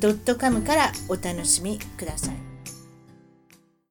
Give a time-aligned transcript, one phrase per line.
[0.00, 2.34] .com からお楽しみください。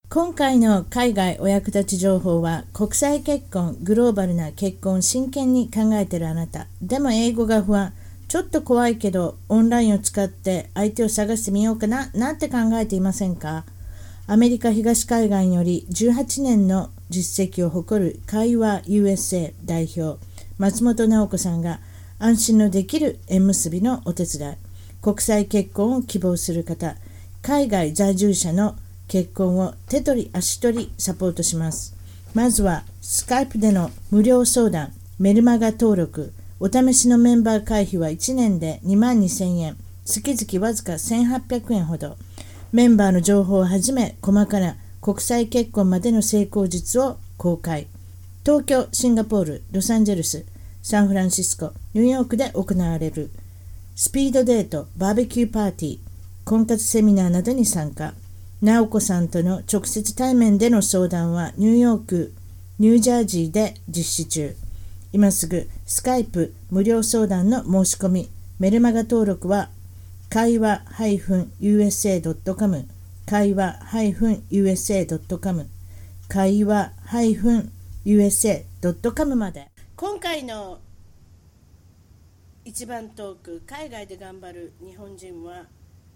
[0.10, 6.68] 今回の海外お役立ち情報は国際結婚グローバルな結婚真剣に考えているあなた。
[6.82, 7.94] でも英語が不安。
[8.28, 13.66] ちょっと怖いけどオンラインを使って相手を探してみようかななんて考えていませんか？
[14.28, 20.22] アメリカ東海岸より18年の実績を誇る会話 USA 代表
[20.58, 21.80] 松本直子さんが
[22.20, 24.56] 安心のできる縁結びのお手伝い。
[25.08, 26.98] 国際結婚を希望する方
[27.42, 28.76] 海外在住者の
[29.08, 31.96] 結婚を手取り足取りサポートします。
[32.34, 42.18] まずはスカイプでの無料相談、メルマガ登録、お試しのメンバー会費は1年で2万2000円、月々わずか1800円ほど。
[42.74, 47.88] メンバーの情報をはじめ細かな国際結婚までの成功術を公開。
[48.44, 50.46] 東京、シンガポール、ロサンゼルス、
[50.84, 53.32] サンフランシスコ、ニューヨークで行われる
[54.00, 55.98] スピードデート、バーベキューパーティー、
[56.46, 58.14] 婚活セミナーなどに参加。
[58.62, 62.32] 直子さんとの直接対面での相談はニューヨーク、
[62.78, 64.56] ニュージャージーで実施中。
[65.14, 69.72] 今すぐスカイプ無料相談の申し込み、メルマガ登録は
[70.30, 70.84] 会話
[71.60, 72.86] -usa.com
[73.26, 73.80] 会話
[74.52, 75.66] -usa.com
[76.28, 76.92] 会話
[78.06, 80.78] -usa.com まで今回の
[82.68, 85.68] 一番トーク海外で頑張る日本人は、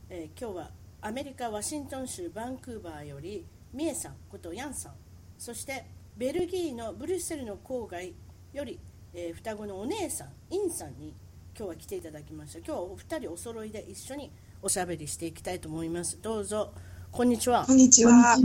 [0.10, 4.92] えー、今日はアメリカ・ワシントン州バンクーバーよりミエさんことヤンさん
[5.38, 5.86] そして
[6.18, 8.14] ベルギーのブリュッセルの郊外
[8.52, 8.78] より、
[9.14, 11.14] えー、双子のお姉さんインさんに
[11.58, 12.58] 今日は来ていただきました。
[12.60, 14.30] 今日はお二人お揃いで一緒に
[14.62, 16.22] おしゃべりしていきたいと思います。
[16.22, 16.74] どうぞ。
[17.14, 17.64] こんにちは。
[17.66, 18.38] こんにちは。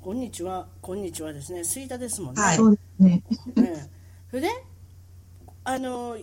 [0.00, 0.66] こんにちは。
[0.82, 1.32] こんにちは。
[1.32, 3.22] ですね吹田ですもんね、はい、そうですね、
[4.28, 4.48] それで
[5.62, 6.16] あの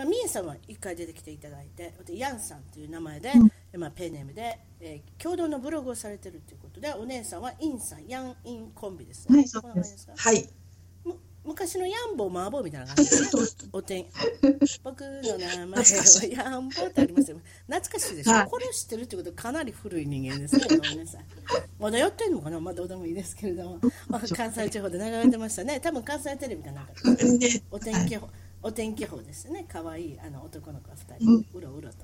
[0.00, 3.32] まあ、ミエさんは1回出てきていただいてヤンさんという名前で、
[3.74, 9.40] うん、まあ、ペンネームで、えー、共同のブログをされてるということでお姉さんはインさんヤンインコンビですね。
[9.40, 10.10] はい、そうです。
[10.16, 10.48] はい。
[11.42, 13.10] 昔のヤンボーマーボーみたいな感じ。
[13.10, 13.28] で、ね、
[13.72, 14.06] おてん
[14.84, 15.74] 僕の名前は
[16.30, 17.40] ヤンボーってありますよ。
[17.66, 21.24] 懐かしいでしょ、はい、これを知ってるってことはかなり古い人間ですねごめんなさい
[21.78, 22.58] まだやってんのかな？
[22.58, 25.78] まあどうでもいいですけれども、まあ、関西地方で流れてましたね。
[25.80, 29.64] 多分関西テレビかなんかで、お天気、はいお天気法ですね。
[29.68, 31.96] 可愛いあの男の子2人、うろうろと。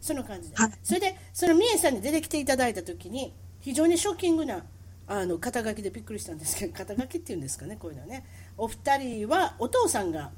[0.00, 4.64] その感じで、それでその三重さんに出てきていただいた時に非常にショッキングな
[5.06, 8.24] あの肩書きでびっくりしたんですけど 肩書きっていうんですかねこういうのね。
[8.58, 10.30] お二人はお父さんが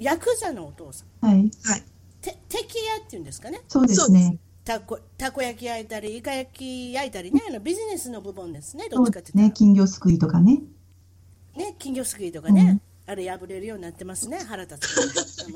[0.00, 1.50] ヤクザのお父さん、はい。
[1.62, 1.82] はい、
[2.20, 3.62] て敵屋っていうんですかね。
[3.68, 4.38] そうですね。
[4.64, 8.88] たこたこ焼き焼いたりイカ焼き焼いたりねあのビジネスの部分ですね。
[8.88, 9.52] どっちかっていうとね。
[9.54, 10.60] 金魚すくいとかね。
[11.56, 14.88] ね金魚すくいとかね、うんあれ破れるようになってますね、腹立つ。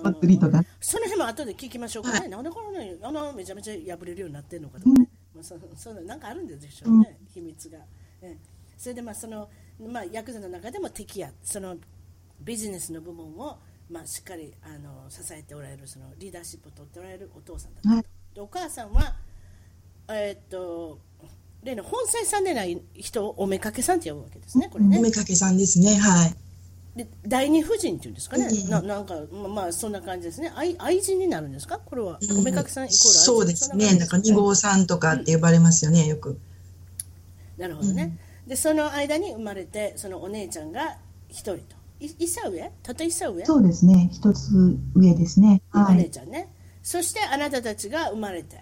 [0.80, 7.78] その辺も後で聞きましょうかね、はい、なんでこのね、あのめちゃめちゃ破れるようになってるのかとかね、まあ、そ そのなんかあるんでしょうね、うん、秘密が。
[8.22, 8.38] ね、
[8.78, 9.48] それでまあその、
[9.80, 11.76] まあ、ヤクザの中でも敵や、その
[12.40, 17.88] ビジネスの部分を、まあ、しっかりあの支えておられるそのリーダーシップを取っておられるお父さんだった。
[17.88, 19.16] と、はい、でお母さんは、
[20.08, 21.00] えー、っと
[21.62, 24.98] 例の本妻さんでない人をおめかけさんって呼ぶわけですね、これね。
[24.98, 26.34] おめかけさんですね、はい。
[26.96, 30.52] で第二夫人っていうんですかね、うん、ななんか、まあ、まあそんな感じですね。
[30.56, 31.78] 愛愛人になるんですか？
[31.78, 33.94] これは、うん、めさんイコールそうですね。
[33.96, 36.38] なんか二号さんとかって呼ばれますよね、よく。
[37.58, 40.96] なるほどね、でその間に生まれてそのお姉ちゃんが
[41.28, 41.76] 一人と。
[42.00, 42.72] 一歳上？
[42.82, 43.44] たった一歳上？
[43.44, 44.08] そうですね。
[44.10, 44.50] 一つ
[44.96, 46.48] 上ですね、はい、お姉ちゃんね。
[46.82, 48.56] そしてあなたたちが生まれて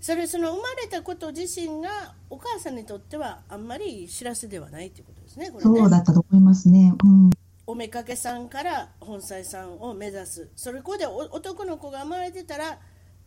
[0.00, 5.50] それその生まれたこと自身がお母さんにとってはあんまり知らせではないということですね。
[5.50, 5.80] これね。
[5.80, 6.94] そうだったと思いますね。
[7.04, 7.30] うん、
[7.66, 10.48] おめかけさんから本妻さんを目指す。
[10.54, 12.78] それこで男の子が生まれてたら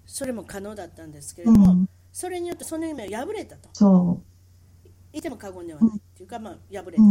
[0.05, 3.69] それも可能だったんですけれども、うん、それによってその夢は破れたと。
[3.73, 4.87] そう。
[5.13, 7.01] いても過言ではないっていうか、まあ、破れたと、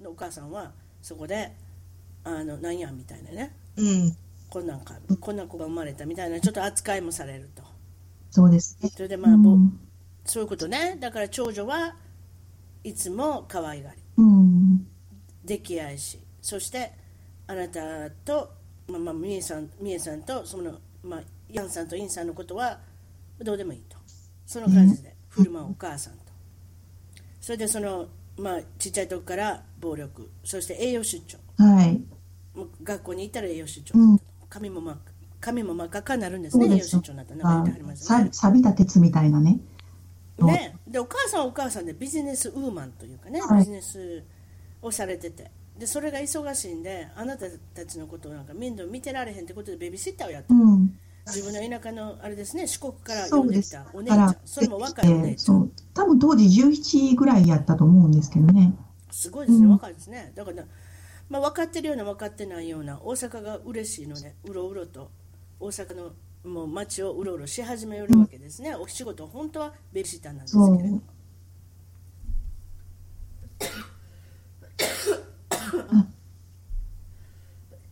[0.00, 0.72] うん、お母さんは
[1.02, 1.54] そこで
[2.24, 4.16] あのなんやみたいなね、うん、
[4.48, 7.62] こんなんかこんな子が生まれたみたいなちょっと扱いもされると。
[8.30, 8.88] そうですね。
[8.90, 9.78] それでまあ、うん、
[10.24, 10.96] そういうことね。
[11.00, 11.96] だから長女は
[12.84, 13.96] いつも可愛がり。
[14.16, 14.86] うん、
[15.44, 16.92] 溺愛し、そして
[17.46, 18.52] あなたと、
[18.88, 22.78] まあ、まあ、みえさん、みえさんと、その、まあ、ヤンさんとインさんのことは
[23.40, 23.96] どうでもいいと。
[24.46, 25.14] その感じで。
[25.28, 26.20] 振る舞うお母さんと。
[27.40, 30.30] それでそのまあちっちゃい時から暴力。
[30.44, 32.00] そして栄養失調はい。
[32.54, 35.09] もう学校に行ったら栄養失調だったと、髪もまあ
[35.40, 39.58] 髪も真っ赤っかになるんですね栄養失調になったらなんか言ってはりますよさね錆びた鉄みたいなね。
[40.38, 43.58] ね、でお母さんはお母さんでビジネスウーマンというかね、はい。
[43.58, 44.24] ビジネス
[44.80, 45.50] をされてて。
[45.78, 50.98] でそれが忙しいんであなたたちのことをなんか面倒見てられへんってことでベビーシッターをやってる、うん。
[51.26, 54.36] 自分の田舎のあれですね四国から呼んできただお姉ちゃん。
[54.44, 55.56] それも若いお姉ちゃん。
[55.56, 55.70] そう。
[55.94, 58.74] 多分当時17ぐらいやったと思うんですけどね。
[59.10, 59.72] すごいですね、うん。
[59.72, 60.32] 若いですね。
[60.34, 60.64] だから、
[61.28, 65.10] まあ、分かってるような分かってないような大阪が嬉しいのでうろうろと
[65.60, 66.12] 大阪の
[66.42, 71.02] もう街をうろうろし始めるわけですね、お仕事本当はベビーシッターなんですけれども。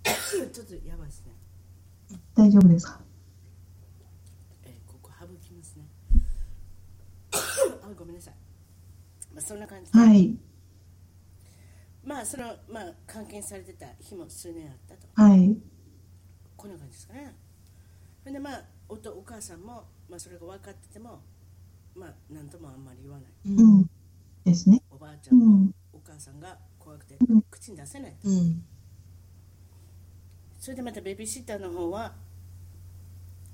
[0.52, 1.32] ちょっとやばいですね。
[2.34, 3.00] 大丈夫ですか？
[4.64, 5.84] えーここ省きますね。
[7.82, 8.34] あごめんなさい、
[9.34, 10.38] まあ、そんな感じで、はい。
[12.04, 15.06] まあそのまあ監禁されてた日も数年あったと。
[15.14, 15.56] はい。
[16.56, 17.36] こんな感じですかね
[18.28, 21.18] ほんでまあおとお母さんも、まあ、それが分かってても
[21.96, 23.90] まあ何ともあんまり言わないうん。
[24.44, 24.82] ですね。
[24.90, 25.74] おばあちゃうんも、ん。
[25.94, 28.62] お母さんが怖くてうん口に出せないうん。
[30.58, 32.12] それでまたベビーシッターの方は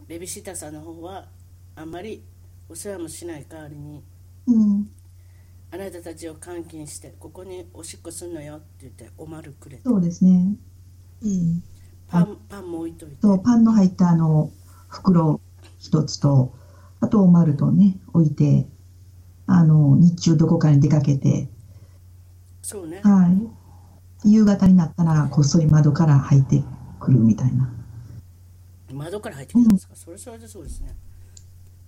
[0.09, 1.29] ベビーシッターさんの方は
[1.77, 2.25] あんまり
[2.69, 4.03] お世話もしない代わりに
[4.49, 4.91] うん。
[5.71, 10.57] あなたたちを監禁してここにおしっこすんのよって言っておまるくれてそうですね。
[11.23, 11.63] うん。
[12.09, 14.51] パンパンも置いといてと、パンの入ったあの、
[14.95, 15.41] 袋
[15.79, 16.55] 一つと、
[17.01, 18.67] あとおまるとね、置いて、
[19.47, 21.49] あの、日中どこかに出かけて、
[22.63, 23.29] そうねは
[24.25, 24.31] い。
[24.31, 26.63] 夕方になったら、こっそり窓から入って
[27.01, 27.71] くるみたいな。
[28.93, 30.95] 窓から入ってきたんですか、それそれでそうですね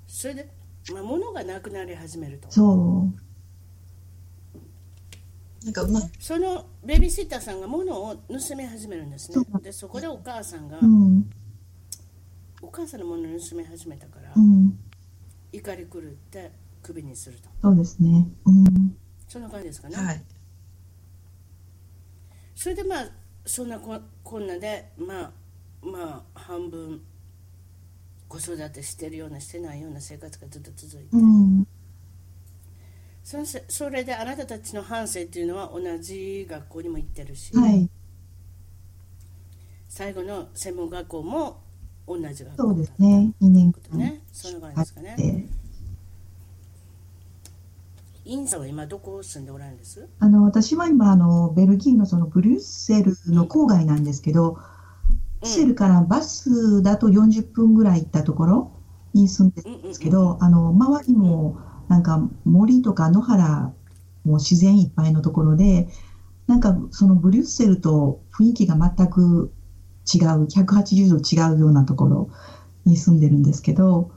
[0.08, 0.48] それで、
[0.92, 3.08] まあ、物がなくなり始めるとそ
[5.64, 10.80] なんか、まあ、そのベビーシッターさんが物を盗み始めるんですねでそこでお母さんが、う。
[10.82, 11.30] うん。
[12.66, 14.76] お母さんのものを盗み始めたから、うん。
[15.52, 16.50] 怒り狂って
[16.82, 18.26] クビにするとそうですね。
[18.44, 18.96] うん。
[19.28, 20.22] そんな感じですかね、はい。
[22.54, 23.08] それでまあ
[23.44, 25.32] そんなここんなでまあ
[25.80, 27.00] まあ半分
[28.28, 31.66] 子育てしてるようなしてないような生活がずっと続いて、うん。
[33.22, 37.88] そそれであなたたちの半生っていうのは同じ学校にも行ってるし、はい。
[39.88, 41.65] 最後の専門学校も
[42.06, 42.62] 同じ学校。
[42.62, 43.32] そうですね。
[43.40, 43.98] 2年間。
[43.98, 44.22] ね。
[44.32, 45.48] そんな感じですかね、で
[48.24, 50.08] インさんは今どこ住んでおられるんです？
[50.18, 54.58] あの、私は今、あの、ベルギーのそのブリュッセルの郊外なんですけど、
[55.40, 58.72] ブリュッセルからバスだと40分ぐらい行ったところ
[59.14, 63.72] に住んでるんですけど、あの、周りもなんか森とか野原、
[64.24, 65.88] もう自然いっぱいのところで、
[66.48, 69.52] なんかそのブリュッセルと雰囲気が全く
[70.12, 72.30] 違う、180度違うようなところ
[72.84, 74.10] に住んでるんですけど、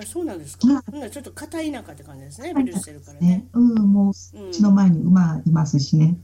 [0.00, 6.18] あそうなんですか、はいほんならちょっと片田舎って感じですねブリュッセルからねね、うん、もううの前に馬いますしね。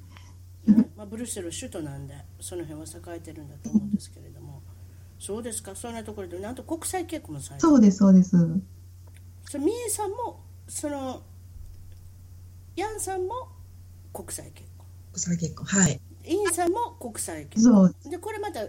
[0.66, 4.60] ねまあ、ブリュッセル首都なんでその辺は栄えてるんだと思うんですけれども
[5.18, 8.30] そうですかそんなところでなんと国際結婚もされてそうです、そうです。
[9.50, 11.22] そのみえさんもその
[12.76, 13.48] ヤンさんも
[14.12, 15.66] 国際結婚国際結婚。
[15.66, 16.00] はい。
[16.28, 18.60] インさんも国際結婚そう、でこれまた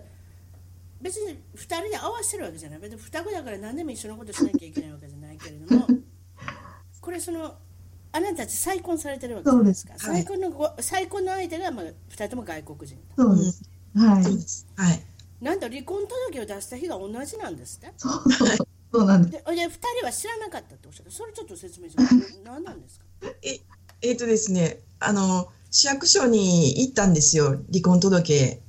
[1.02, 2.80] 別に2人で合わせてるわけじゃない。
[2.80, 5.88] 別に双子だから何でも一緒のことしなきゃいけないわけじゃないけれども
[7.02, 7.56] これその
[8.12, 9.94] あなたたち再婚されてるわけじゃないですか。
[9.98, 13.64] 再婚のご再婚の相手がまあ2人とも外国人そうです。
[13.96, 14.24] はい。
[14.76, 15.04] はい。
[15.42, 17.94] なんと離婚届を出した日が同じなんですって？
[17.98, 18.48] そうそう。
[18.58, 18.68] そう。
[18.92, 19.46] そうなんです。
[19.46, 21.12] でで2人は知らなかったっておっしゃった。
[21.12, 22.04] それちょっと説明して
[22.44, 23.06] 何なんですか？
[23.44, 23.60] え、
[24.02, 27.60] えっ、とですね、あの、市役所に行ったんですよ。
[27.72, 28.62] 離婚届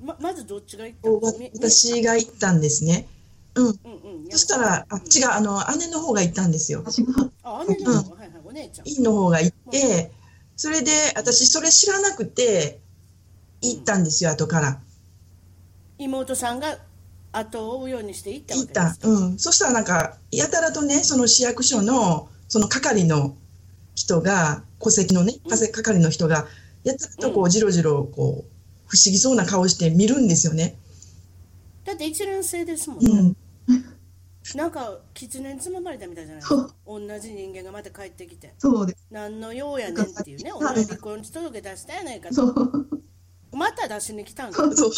[0.00, 1.10] ままずどっちが言った
[1.54, 3.06] 私が行ったんですね。
[3.54, 3.66] うん。
[3.66, 6.84] うんうんそしたら、あ、違う、あの、姉の方が行ったんですよ。
[6.84, 10.10] 姉の方が、はいはいお姉ちゃん院の方が行って、
[10.56, 12.80] それで、私、それ知らなくて、
[13.62, 14.80] 行ったんですよ、後から。
[15.98, 16.78] 妹さんが
[17.32, 19.00] 後を追うようにして行ったわ行ったけです。
[19.00, 19.08] か？
[19.08, 19.38] うん。
[19.38, 23.36] そしたらなんか、やたらとね、その市役所の、その係の
[23.94, 26.46] 人が、戸籍のね、うん係の人が、
[26.84, 28.50] やたらとこうう、じろじろ、こう、
[28.86, 30.76] 不思議そうな顔して見るんですよね。
[31.84, 33.36] だって一卵性ですもんうね、ん。
[34.54, 36.40] なんか狐につままれたみたいじゃない？
[36.40, 38.98] ですか同じ人間がまた帰ってきてそうです。
[39.10, 42.54] 何の用やねんっていうねそう俺離婚届出したやないかと。
[43.52, 44.90] また出しに来たんかそう。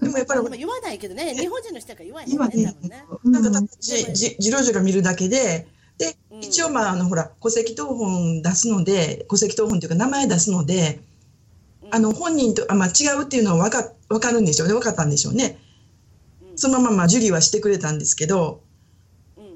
[0.00, 4.06] でもやっぱり言わないけどね、日本人の人が言わないね、ね多分ね。、うんなんかじ
[4.38, 5.66] じろじろ見るだけで、
[6.00, 6.38] でうん。
[6.40, 11.00] 一応まああのほら戸籍謄本出すので戸籍謄本というか名前出すので、
[11.90, 14.74] あの本人とあ、まあ、違うっていうのは分か分かるんでしょうね。
[14.74, 15.58] 分かったんでしょうね。
[16.50, 16.58] うん。
[16.58, 18.62] そのまままあ受理はしてくれたんですけど、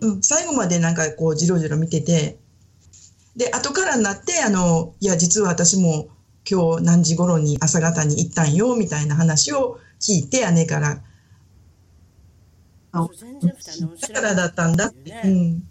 [0.03, 0.15] うん。
[0.15, 2.39] うん、最後までなんかこうじろじろ見てて
[3.37, 6.09] で後からになってあのいや実は私も
[6.49, 11.03] 今日何時頃に朝方に行ったんよみたいな話を聞いて姉から。
[12.93, 13.09] だ
[14.15, 15.65] からだったんだって、うん、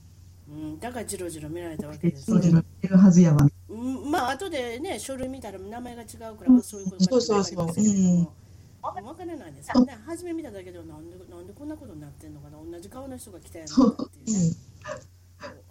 [0.84, 3.48] だからじろじろ見られたわけですそうじろ見るはずやわ。
[3.70, 4.12] うん。
[4.12, 8.34] まあ後でね書類見たら名前が違うから、あそういうことかそうそうそうわかりますけれども
[8.82, 9.98] 分からないですよね。
[10.06, 12.58] 初め見ただけではなんでなんでこんなことになってんのかな。
[12.62, 14.56] 同じ顔の人が来たやっていうね。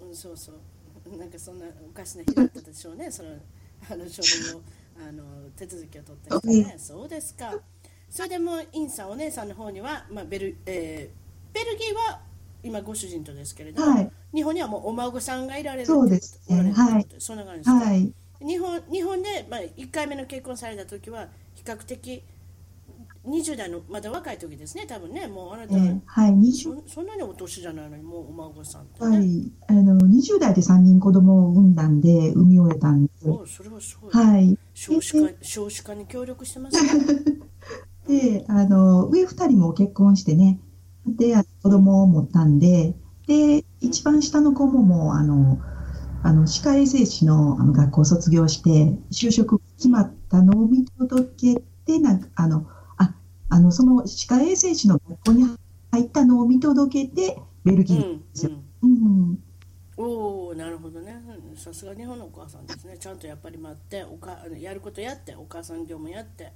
[0.00, 1.16] うん、そうそう。
[1.18, 3.10] なんかそんなおかしな日だったでしょうね。
[3.10, 3.32] その
[3.90, 4.60] あの書類の
[5.06, 7.54] あの手続きを取った人ね、そうですか。
[8.08, 12.20] それでもうインさんお姉さんの方には、まあベルえーベルギーは
[12.62, 14.10] 今ご主人とですけれども、はい。
[14.34, 16.56] 日本にはもうお孫さんがいられるそうですね。
[16.56, 17.20] おられるとい。
[17.20, 18.12] そんな感じですか、はい。
[18.40, 22.22] 日本日本で、まあ、1回目の結婚された時は比較的
[23.24, 25.28] 20代のまだ若い時ですね多分ね。
[25.28, 29.02] もうあなた、えーはい、20そそんなにお年じゃないのにもうお孫さんって。
[29.02, 34.58] はね、い、あの20代で3人子供を産んだんで、産み終えたんで、おそれはすごい、はい。
[34.74, 36.90] 少子化少子化に協力してますね。
[38.08, 40.58] で、あの、上2人も結婚してね、
[41.06, 42.94] で、あ子供を持ったんで、
[43.26, 45.60] で、一番下の子ももう、あの、
[46.22, 52.66] あの、歯科衛生士のあの学校を卒業して、就職決まったのを見届けて、なんか、あの、
[52.96, 53.14] あ、
[53.48, 55.44] あの、その歯科衛生士の学校に
[55.90, 58.52] 入ったのを見届けて、ベルギーうんですよ。
[58.82, 58.94] うんう
[59.32, 59.38] ん。
[59.96, 66.52] おおなるほどねうんさすが日本のお母さんですねちゃんとやっぱり待っておかやることやってお母さん業務やって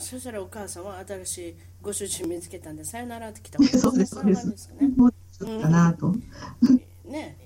[0.00, 4.70] そそしたらお母さんは新しいご主人見つけたんでさよならって来たわけ そうです、そうです。
[4.80, 4.88] ね。
[4.96, 6.14] もうちょっとかなと。
[7.06, 7.36] ね。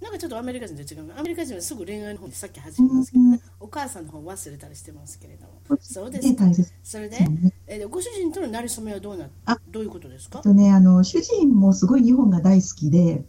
[0.00, 1.12] なんかちょっとアメリカ人と違う。
[1.16, 5.78] アメリカ人はすぐ恋愛の方にさっき始めますけどね、お母さんの方忘れたりしてますけれども。
[5.80, 6.44] そうですか
[6.82, 7.24] それで？
[7.68, 10.40] えご主人との馴れ初めはどうなあどういうことですか？
[10.40, 13.24] とね、あの、主人もすごい日本が大好きで、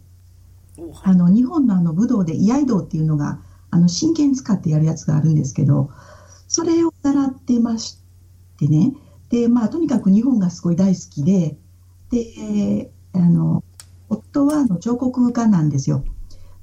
[1.04, 5.90] あの、日本のあの武道で居合道っていうのが、あの、真剣使ってやるやつがあるんですけど、
[6.48, 7.98] それを習ってまし
[8.58, 8.92] てね。
[9.30, 11.56] で、まあ、とにかく日本がすごい大好きで、
[12.10, 13.64] で、あの、
[14.08, 16.04] 夫はあの彫刻家なんですよ。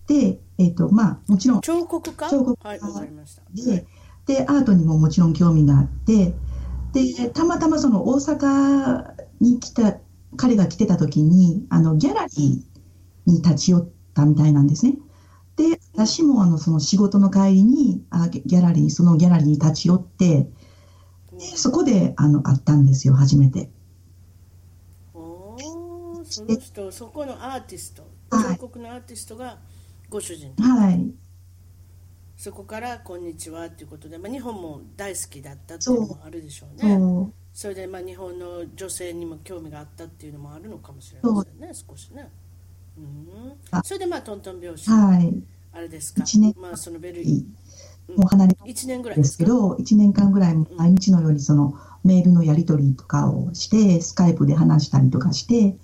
[0.07, 2.29] で、えっ、と、まあ、もちろん、彫刻家？
[2.29, 3.86] 彫刻家はいわかりましたで、
[4.25, 6.33] で、アートにももちろん興味があって、
[6.93, 9.98] で、たまたまその大阪に来た、
[10.38, 14.95] 彼が来てた時に、あの、ギャラリーに立ち寄ったみたいなんですね。
[15.55, 20.50] で、私もあの、その仕事の帰りに、あギャラリー、そのギャラリーに立ち寄って、
[21.41, 23.69] でそこで、あの、会ったんですよ、初めて。
[26.24, 28.55] その人そこのアーティストはい。
[28.55, 29.57] 彫刻のアーティストが
[30.10, 30.53] ご主人。
[30.55, 31.12] はい。
[32.38, 36.98] そこから「こんにちは」ということで、まあ、日本も大好きだったっていうのもあるでしょうね。
[36.98, 37.33] そう。
[37.53, 42.31] それでまあ日本の女性にも興味があったっていうのもあるのかもしれませんね少しね。
[42.98, 43.53] うん。
[43.71, 43.81] あ。
[43.83, 44.89] それでまあトントン拍子。
[44.89, 45.43] はい。
[45.74, 46.24] あれですか。
[46.55, 47.45] まあそのベルギ
[48.15, 55.77] もう離れー1年ぐらいでですけど、1年間ぐらい毎日のようにそのメールのやり取りとかをして、スカイプで話したりとかして、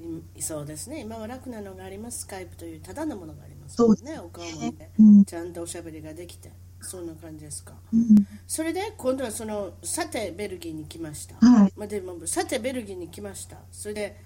[0.00, 1.00] うんそうですね。
[1.02, 2.20] 今は楽なのがあります。
[2.20, 4.18] スカイプというただのものがありますそうね。
[4.18, 5.24] お顔も見てうん。
[5.24, 6.50] ちゃんとおしゃべりができて
[6.80, 7.74] そんな感じですか。
[7.92, 8.26] うん。
[8.46, 13.58] それで今度はそのさてベルギーに来ました、はい、まあ、でもさてベルギーに来ました。
[13.70, 14.16] それで、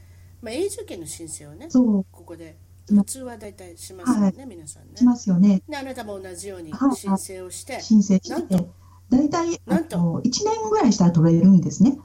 [0.40, 2.06] まあ、永住権の申請をねそう。
[2.10, 4.96] ここでうん普通は大体しますよね、皆さんね。
[4.96, 5.62] しますよね。
[5.68, 7.80] であなたも同じようにはい申請をして。
[7.80, 8.66] 申請して、
[9.10, 9.98] 大体あなんと？
[9.98, 11.98] の1年ぐらいしたら取れるんですね。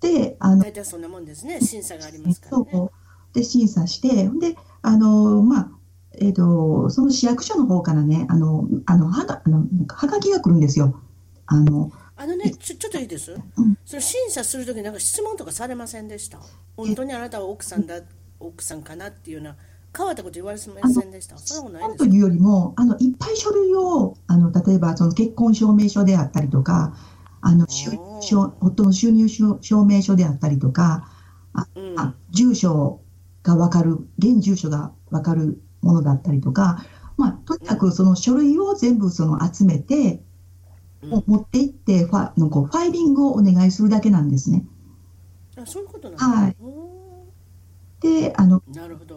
[0.00, 1.60] で、あの、大体そんなもんですね。
[1.60, 2.88] 審査がありますからね。
[3.32, 5.70] で、審査して、で、あの、まあ、
[6.18, 11.00] えっ、と、その市役所の方からね、あの、あの、はが、あの、はがきが来るんですよ。
[11.46, 13.78] あの、あのねちょちょっといいです、うん。
[13.86, 16.38] その審査するときなんか質問とかされませんでした？
[16.76, 18.02] 本当にあなたは奥さんだ
[18.38, 19.56] 奥さんかなっていうような
[19.96, 21.36] 変わったこと言われませんでした？
[21.36, 26.94] そんなことないというよりも、あの、いっぱい書類を、あの、例えば、その結婚証明書であったりとか、
[27.40, 31.08] あの、収おー証夫の収入証証明書であったりとか、
[31.74, 31.98] うん。
[31.98, 33.00] あ住所
[33.42, 36.84] がわかる、現住所がわかるものだったりとか、
[37.16, 40.22] まあ、とにかくその書類を全部その集めて、
[41.02, 41.24] うん。
[41.26, 44.64] 持って行ってファのこうファイリングをお願いするだけなんですね。
[45.56, 46.56] あそういうことなんはい。
[46.60, 46.99] お
[48.00, 48.62] で、あの、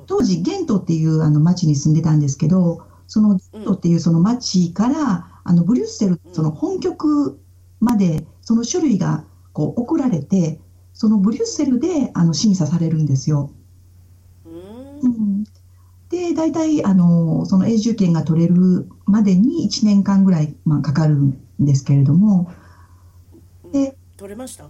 [0.08, 7.40] 当時ゲントっていうあの町に住んでたんですけど、そのゲントっていうその町から、あのブリュッセルその本局
[7.82, 10.60] までその書類がこう送られて、
[10.94, 13.52] そのブリュッセルであの審査されるんですよ。
[14.46, 14.50] う
[15.02, 15.42] うん。
[15.42, 15.44] ん、
[16.10, 22.52] で、大体あのその永住権が取れるまでに1年間ぐらい、まあ、かかるんですけれども、
[23.72, 24.70] で取れました？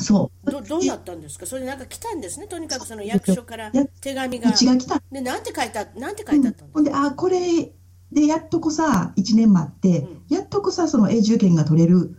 [0.00, 0.50] そう。
[0.50, 1.46] どどうなったんですか？
[1.46, 2.46] それでなんか来たんですね？
[2.46, 4.50] とにかくその役所からや手紙が。
[4.50, 5.02] うちが来た。
[5.10, 7.72] でなんて書いたなんて書いてあったんですほんで、あ、これ
[8.12, 10.22] でやっとこさ、1年待って、うん。
[10.28, 12.16] やっとこさ、その永住権が取れる、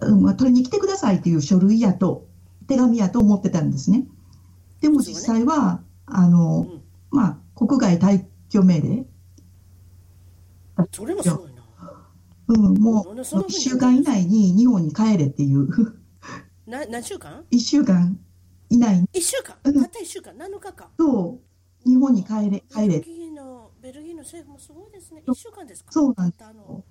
[0.00, 2.26] うんまあ、取りに来てくださいっていう書類やと、
[2.66, 4.06] 手紙やと思ってたんですね。
[4.80, 6.82] でも実際は、あの、うん。
[7.10, 9.06] まあ、国外退去命令、
[10.90, 11.62] それもすごいな。
[12.48, 15.68] うん、もうなんでそんな風1に週間以内に日本に帰れっていう、
[16.72, 18.18] な何週間？1週間。
[18.70, 19.56] 以内に ?1 週間？
[19.64, 19.74] うん。
[19.82, 21.38] たった1週間？7日間と
[21.84, 22.88] 日本に帰れ、帰れ。
[22.88, 25.22] ベルギーのベルギーの政府もすごいですね。
[25.26, 25.92] 1週間ですか？
[25.92, 26.82] そうなんたったあの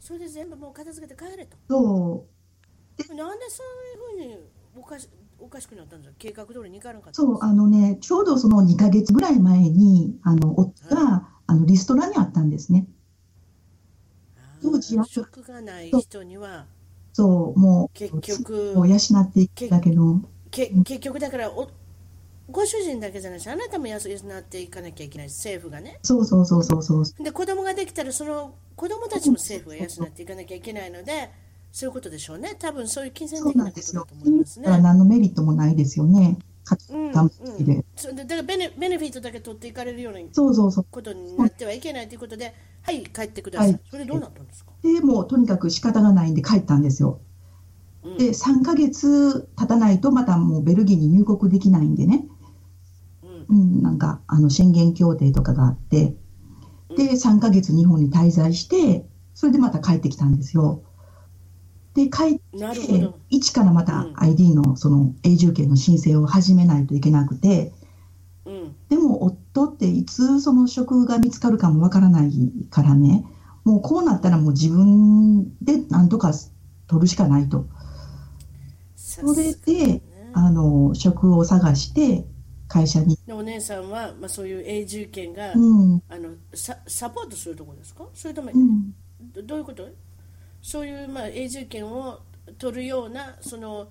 [0.00, 1.56] それで全部もう片付けて帰れと。
[1.68, 2.26] そ
[3.10, 3.62] う、なんでそ
[4.16, 4.44] ういうふうに
[4.76, 6.16] おかしおかしくなったんですか？
[6.18, 12.88] 計画通りに行かなかったそう、かあのね、ちょうどその2ヶ月ぐらい前に、あの、夫が、あの、リストラにあったんですね。
[14.36, 15.04] あ当時は。
[15.04, 16.66] ー職がない人には
[17.18, 20.20] そう、も結う、局を養っていくんだけど、
[20.52, 21.68] け結局だからお
[22.48, 27.24] ご主人だけじゃないしあなたも養っていかなきゃいけない政府がねそうそうそうそうそう。
[27.24, 31.30] で子供ができたらその子供たちも政府が養っていかなきゃいけないので
[31.72, 34.14] そういうことでしょうね多分そういう金銭的なことだと。
[34.14, 34.68] 思いますね。
[34.68, 36.38] 何のメリットもないですよね。
[36.68, 37.12] 価値うんう
[37.64, 40.86] でだからベネベネフィットだけ取っていかれるようなそうそうそう。
[40.90, 43.72] ことになってはいけないということで、はい、帰ってください。
[43.72, 47.20] はいそれどうなったんですか、で、もうとにかく仕方がないんで帰ったんですよ。
[48.04, 52.26] うんで、3ヶ月経たないとまたもうベルギーに入国できないんでね。
[53.50, 56.14] うんうん、なんか、あの、宣言協定とかがあって、
[56.96, 60.82] で、3ヶ月日本に滞在して、それでまた帰ってきたんですよ。
[61.94, 63.08] で、帰って。
[63.30, 64.12] 一からまたうん。
[64.16, 67.72] ID のその永住権の申請を始めないといけなくて、
[68.44, 68.76] うん。
[68.88, 72.30] でも夫っていつその職が見つかるかもわからない
[72.70, 73.24] からね、
[73.64, 76.32] もうこうなったらもう自分で何とか
[76.86, 77.66] 取るしかないと。
[78.96, 82.24] そそれで、あの、職を探して
[82.68, 85.58] 会社に、お姉さんは、まあ、そういう永住権が、う
[85.96, 88.04] ん、あのササポートするところですか？
[88.14, 88.94] それとも、うん、
[89.34, 89.88] どどういうこと？
[90.62, 92.20] そういう、まあ、永住権を
[92.58, 93.88] 取るようなその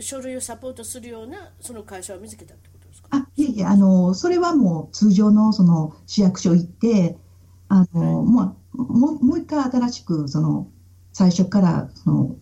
[0.00, 3.08] 書類をサポートするようなその会社を見つけたってことですか？
[3.10, 7.18] あ、いえいえ、あの、それはもう通常のその市役所行って、
[7.68, 10.70] あの、まあ、もう、もう一回新しく、その、
[11.12, 12.36] 最初から、その、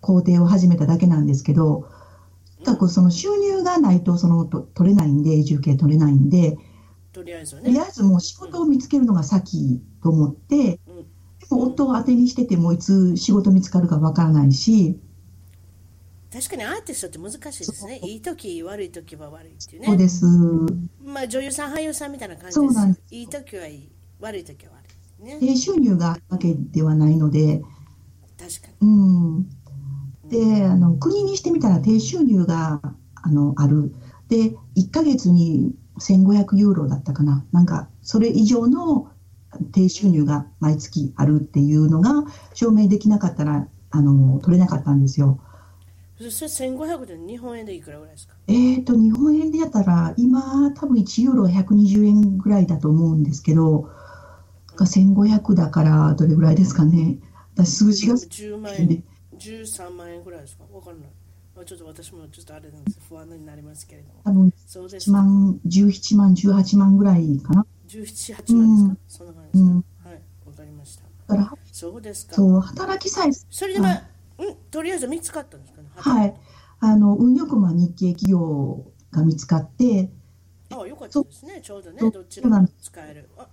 [0.00, 1.88] 工程を始めただけなんですけど、
[2.56, 6.56] とにかくその収入がないと、その、と取れないんで、永住権取れないんで、
[7.12, 7.80] とりあえずはとりね。
[7.80, 10.80] あえずもう仕事を見つけるのが先と思って、
[11.56, 14.98] 夫を当てにしててもいつ仕事見つかるかわからないし、
[16.32, 18.00] 確かにアーティストって難しいですね。
[18.02, 19.86] いい時悪い時は悪いっていうね。
[19.86, 20.26] そうです。
[21.04, 23.88] まあ女優さん俳優さんみたいな感じそうなんでですいい時はいい
[24.20, 24.90] 悪い時は悪
[25.20, 25.38] いね。
[25.38, 27.62] 低収入があるわけではないので、
[28.36, 29.48] 確かうん。
[30.28, 32.80] で、あの、国にしてみたら低収入が、
[33.14, 33.94] あの、ある。
[34.28, 37.44] で、1ヶ月に1500ユーロだったかな。
[37.52, 39.08] なんか、それ以上の
[39.72, 45.40] 低収入が毎月あるっていうのが証明できなかったら、あの、取れなかったんですよ。
[46.20, 46.30] に。
[46.30, 48.34] そそれ1500で日本円でいくらぐらいですか？
[48.46, 53.88] えーと、日本円でやったら、今、多分1ユーロが120円ぐらいだと思うんですけど、
[54.76, 57.18] が1500だから、どれぐらいですかね。
[57.56, 59.04] 私、数字が ?10 万円、
[59.38, 60.64] 13万円ぐらいですか？
[60.72, 61.06] わからない。
[61.56, 64.14] まあ、ちょっと私もちょっとあれなんです不安になりますけれども。
[64.24, 65.18] 多分1そうですか。
[65.18, 67.64] 万、17万、18万ぐらいかな。
[67.88, 71.02] 17、8万ですか、そんな感じですか、うんはい、わかりました。
[71.26, 72.34] だから、そうですか。
[72.34, 74.02] そう、働きさえ、それでまあ、
[74.38, 75.88] うん、とりあえず見つかったんですかね？
[75.96, 76.34] はい。
[76.80, 80.10] あの、運よくまあ日系企業が見つかって、
[80.70, 81.60] ああ、よかったですね。
[81.62, 83.28] ちょうどね、どっちでも使える。
[83.38, 83.46] あ、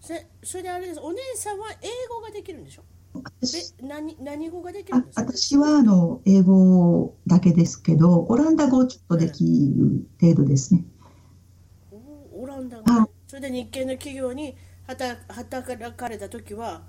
[0.00, 1.00] それそれであれです。
[1.00, 2.82] お姉さんは英語ができるんでしょ？
[3.12, 5.22] 私で、何、何語ができるあんですか？
[5.22, 9.44] 私はあの英語だけですけど、オランダ語ちょっとでき
[9.76, 10.84] る程度ですね。
[11.90, 12.84] おオランダ語、
[13.30, 14.56] それで日系の企業に
[14.88, 16.82] 働働かれた時は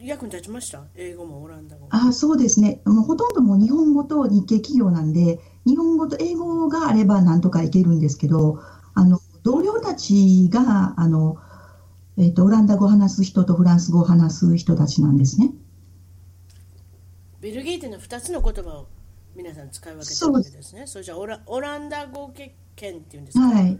[0.00, 0.84] 役に立ちました？
[0.96, 2.80] 英語もオランダ語あそうですね。
[2.86, 8.62] もうほとんどもう日本語と日系企業なんで、日本語と英語があればなんとかいけるんですけど、
[8.94, 11.36] あの、同僚たちが、あの、
[12.16, 15.52] えっと、オランダ語を話す人とフランス語を話す人たちなんですね。
[17.42, 18.86] ベルギーっていうのは2つの言葉を
[19.36, 23.78] 皆さん使い分けてるわけですねそれじゃあオラオランダ語圏っていうんですか、はい。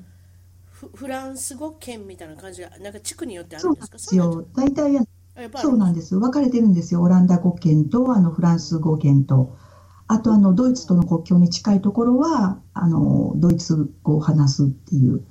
[0.81, 4.47] フフランス語圏みたいな感じがなんか地区によってあるそうんなんですかですよ。
[4.57, 4.99] 大体、
[5.37, 6.19] あやそうなんです。
[6.19, 7.03] 分かれてるんですよ。
[7.03, 9.59] オランダ語圏と、あの、フランス語圏と、
[10.07, 15.23] あとあのドイツとの国境に近いところはあのドイツ語を話すっていう。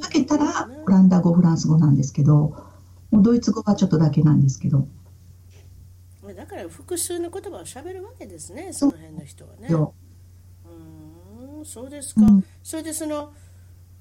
[0.00, 2.56] かけたらオランダ語、フランス語なんですけど、
[3.10, 4.88] もうドイツ語はちょっとだけなんですけど。
[6.34, 9.68] だから複数の言葉を喋るわけですね、その辺の人はね。
[11.60, 12.22] うん、そうですか。
[12.22, 13.32] うん、それでその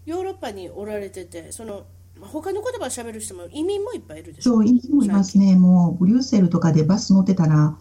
[0.05, 1.85] ヨーロッパにおられてて、その
[2.21, 4.53] 他の言葉を喋る人も移民もいっぱいいるでしょ？
[4.53, 5.55] そう、移民もいますね。
[5.55, 7.77] もうブリュッセルとかでバス乗ってたら、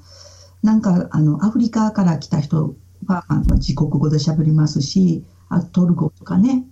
[0.62, 6.67] なんかあのアフリカから来た人は自国語で喋りますし、あトルコとかね、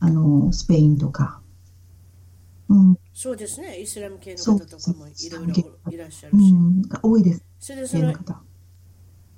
[0.00, 1.40] あのスペインとか。
[2.68, 5.54] うん、そうですね、イスラム系の方とかもいろいろ
[5.90, 6.50] いらっしゃるし。
[6.50, 7.44] うん、多いです。
[7.60, 8.12] それでその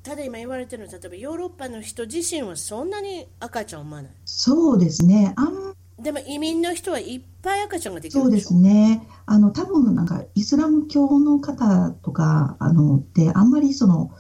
[0.08, 4.12] ただ今言われてるのは、例えばヨーロッパの人自身はそんなに赤ちゃんを産まない。
[4.24, 5.34] そうですね。
[5.36, 9.06] あんでも移民の人はいっぱい赤ちゃんができるそうですね。
[9.26, 14.10] あの多分なんかイスラム教の方とかあのってあんまりその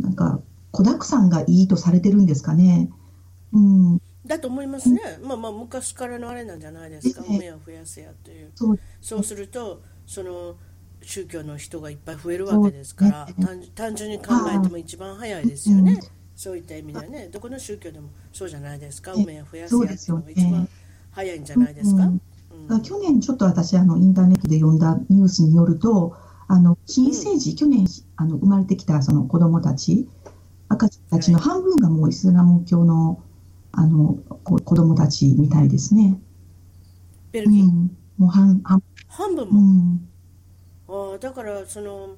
[0.00, 0.40] なんか
[0.72, 2.90] 子だくさんがいいとされてるんですかね。
[3.52, 4.02] うん。
[4.26, 10.56] だと思いますね、まあまあ昔からのあれなんじゃないですか、目を増やせやというそうそうするとその
[11.02, 13.34] 宗教の人がいっぱい増えるわけですから、ね、
[13.74, 16.00] 単純に考えても一番早いですよね、うん、
[16.36, 17.28] そういった意味ではね。
[17.32, 20.68] どこの宗教でもそうじゃないですか、梅を増やせやっていうのが一番
[21.10, 22.10] 早いんじゃないですか？
[22.68, 26.16] うん、去年ちょっと私あのインターネットで読んだニュースによると
[26.48, 27.86] あの新生児、去年
[28.16, 30.08] あの生まれてきたその子どもたち
[30.68, 33.22] 赤ちゃんたちの半分がもうイスラム教の
[33.72, 36.18] あの子供たちみたいですね。
[37.30, 40.08] ベルギー、うん、もう半半半分も、うん、
[41.14, 42.16] あだからその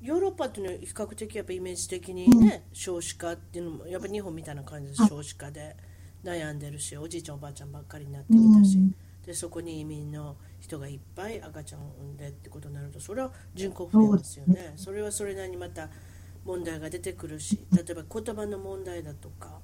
[0.00, 5.76] ヨーロッパっていうのは比較的やっぱイメージ的にね、うん、少子化っていうのもやっぱ日本みたいな感じで少子化で
[6.24, 8.78] 悩んでるしおじいちゃんおばあちゃんばっかりになってきたし、
[9.24, 14.72] でそこに移民の人がいっぱい赤ちゃんを産んでってことになるとそれは人口増えますよね。
[14.76, 15.88] それはそれなりにまた
[16.44, 19.60] 問題が出てくるし例えば言葉の問題だとか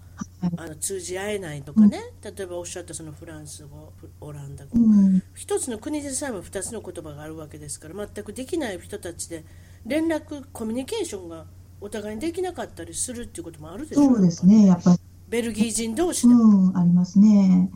[0.57, 9.45] あの通じ合えないとかね、例えばおっしゃったそのフランス語オランダ語、うん、一つの国でさえも2つの言葉があるわけですから全くできない人たちで
[9.87, 11.45] 連絡コミュニケーションが
[11.81, 14.99] お互いにできなかったりするっていうこともあるでしょそうですねやっぱり。
[15.29, 17.71] ベルギー人同士でも、うん、ありますね。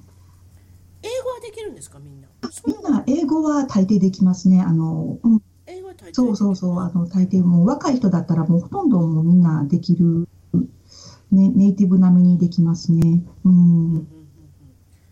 [1.02, 2.28] 英語はできるんですかみんな？
[2.66, 4.60] みんな英語は大抵できますね。
[4.60, 6.78] あの、うん、英語は大抵そうそうそう。
[6.78, 10.28] あの大抵もう若い人だったらもうほとんどもうみんなできる
[11.30, 13.22] ね、ネイティブ並みにできますね。
[13.44, 13.94] うん。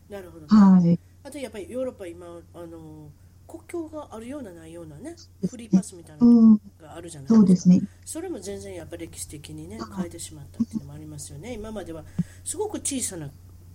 [0.08, 0.98] なるほど、はい。
[1.22, 3.10] あとやっぱりヨーロッパ今あの
[3.48, 5.16] 国境があるようなないようなね
[5.48, 7.82] フリーパスみたいなのがあるじゃないですか、うん、そうですね。
[8.04, 11.54] それも全然やっぱり歴史的にね変えてしまったっていうのもありますよね。
[11.54, 12.04] 今までは
[12.44, 13.30] すごく小さな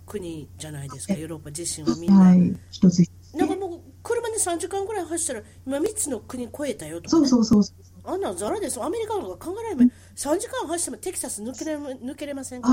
[0.06, 2.20] 国じゃないですかヨーロッパ自身はみんな。
[2.20, 2.56] はい。
[2.70, 3.04] 一つ。
[3.34, 7.74] なんかもう車で3時間ぐらい走ったら今3つの国越えたよとか、ね、そうそうそう
[8.04, 8.82] あんなザラです。
[8.82, 9.90] アメリカの方が考えられない。
[10.16, 12.68] 3時間走ってもテキサス抜けれ抜けれませんか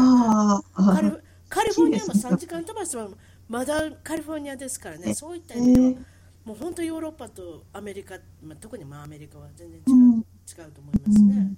[0.75, 1.11] ら、カリ
[1.49, 3.11] カリフォルニアも 3時間飛ばしても
[3.47, 6.01] まだカリフォルニアですからね、そういった意味では、
[6.45, 11.53] もう本当ヨーロッパとアメリカ、まあ、特にまあアメリカは全然違う,、違うと思いますね。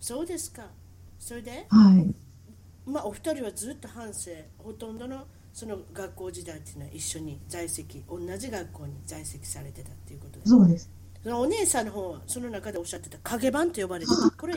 [0.00, 0.70] そうですか。
[1.18, 2.14] それで、はい、
[2.86, 10.50] まあお二人はずっと反省、ほとんどのその学校時代っていうのは一緒に在籍、同じ学校に在籍されてたっていうことです。
[10.50, 10.90] そうです。
[11.22, 14.30] そのお姉さんの方はその中でおっしゃってた影板と呼ばれてた。
[14.36, 14.54] これ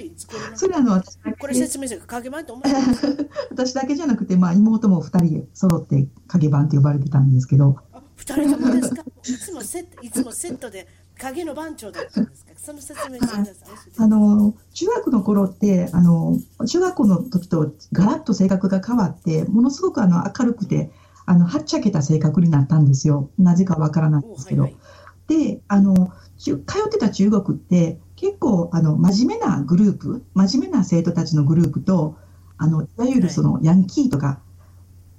[0.56, 2.69] それあの私これ説明する影板と思い
[3.52, 7.78] 私だけじゃなくて、まあ、妹も2人揃って影板って呼ばれてたんですけど。
[8.17, 9.04] 2人ともですか？
[9.04, 12.52] いつもセットいつもセットで影の番長だったんですか？
[12.56, 13.56] その説明してください。
[13.97, 20.91] あの中学の頃ってあの中学校の時とガラッと性格が変わってものすごくあの明るくて
[21.26, 23.32] あのはっちゃけた性格になったんですよ。
[23.39, 24.63] なぜかわからないんですけど。
[24.63, 26.12] はいはい、であの
[26.43, 32.17] 通ってた中国って結構あの真面目なグループ真面目な生徒たちのグループと
[32.58, 34.39] あのいわゆるそのヤンキーとか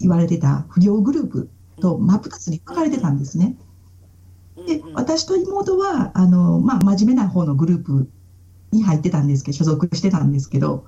[0.00, 3.56] 言われてた不良グループと真っ二つに分かれてたんですね。
[4.66, 8.08] で私と妹はあの、まあ、真面目な方のグループ
[8.70, 10.86] に入ってたんですけど所属してたんですけど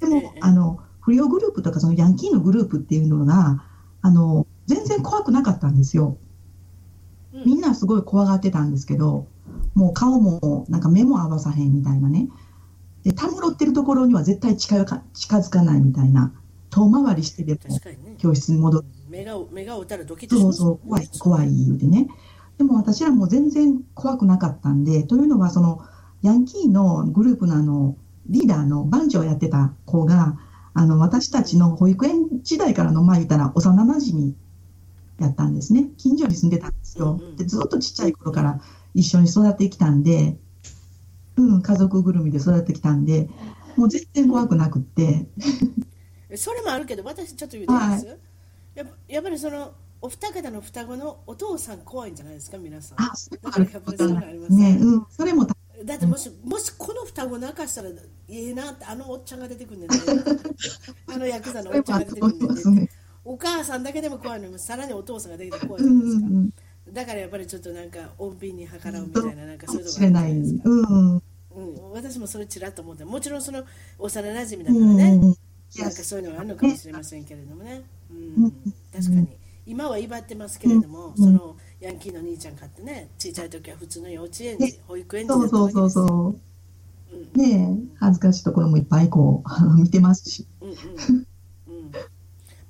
[0.00, 3.64] でもあの不良グループとかそのヤンキーのグループっていうのが
[4.02, 6.18] あの全然怖くなかったんですよ。
[7.46, 9.26] みんなすごい怖がってたんですけど
[9.78, 12.28] もう顔もなんか目も合わさへんみたいなね。
[13.04, 16.32] で、たむろってるところには絶対近か近づかないみたいな。
[16.70, 17.60] 遠回りしてでも
[18.18, 18.84] 教室に戻る。
[19.08, 22.08] 目が目がたらドキッとそうそう、怖い、怖い言うてね。
[22.58, 25.80] でも私らも全然怖くなかったんで、というのはその
[26.22, 30.38] ヤンキーのグループのあのリーダーの番長をやってた子が、
[30.74, 34.34] あの私たちの保育園時代からのまあ言ったら幼なじみ
[35.20, 35.88] やったんですね。
[35.96, 37.20] 近所に住んでたんですよ。
[37.36, 38.60] でずっとちっちゃい頃から
[38.98, 40.36] 一緒に育ってきたんで、
[41.36, 43.28] うん、家族ぐるみで育ってきたんで、
[43.76, 45.28] もう全然怖くなくって。
[46.36, 48.18] それもあるけど私ちょっと言うていいです、
[48.74, 52.58] やっぱやっぱりそのお二方の双子のお父さん怖いんじゃないですか？
[52.58, 53.00] 皆さん。
[53.00, 54.74] あ、それもあるね。
[54.74, 54.78] ね。
[54.80, 57.92] うん、それもただってもしもしこの双子泣かしたらい
[58.28, 59.94] いなってあのおっちゃんが出てくるんでね。
[61.06, 62.90] あのヤクザのおっちゃんが出てくるんでそうですね。
[63.24, 64.40] お母さんだけでも怖い。
[64.40, 66.50] のにさらにお父さんが出てきて怖いうんじゃないですか、うん
[66.92, 70.34] だからやっぱりちょっとなんか穏便に計らうみたいななんかかそういうとこあるじゃもしれない。
[70.34, 71.16] ないですか、うん。
[71.16, 71.22] うん、
[71.92, 73.64] 私もそれちらっと思ってもちろんその
[73.98, 75.20] 幼馴染だうんからね、うん。
[75.20, 78.44] なんかそういうのがあるのかもしれませんけれどもね、うん。
[78.44, 78.52] うん。
[78.92, 79.28] 確かに。
[79.66, 81.16] 今は威張ってますけれども、うん。
[81.16, 84.78] そのヤンキーの兄ちゃん買ってね小さい時は普通の幼稚園児、ね。
[84.86, 86.36] 保育園児だそうったわけそうそうですよそ
[87.34, 87.38] う。
[87.38, 90.46] ねえ、恥ずかしいところもいっぱいこう、見てますし。
[90.60, 91.27] うんうんうん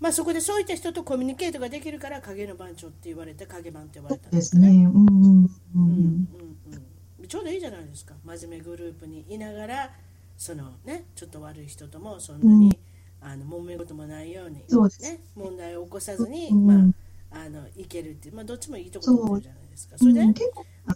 [0.00, 4.68] まあそこでそういった人とコミュニケートができるから影の番長って言われて影番って呼ばそうれたんですかね。
[4.68, 4.84] ですね。
[4.84, 6.28] うんうんううん
[6.72, 9.90] うんちょうどいいじゃないですか真面目グループにいながら
[10.38, 12.78] そのねちょっと悪い人ともそんなに、うん
[13.20, 16.74] あの揉め事もないようにそうですね、問題を起こさずに、うんま
[17.32, 19.98] あ、あのいけるっていう、まあ、どっちもいいところ持ってるじゃないですか。
[19.98, 20.22] それで、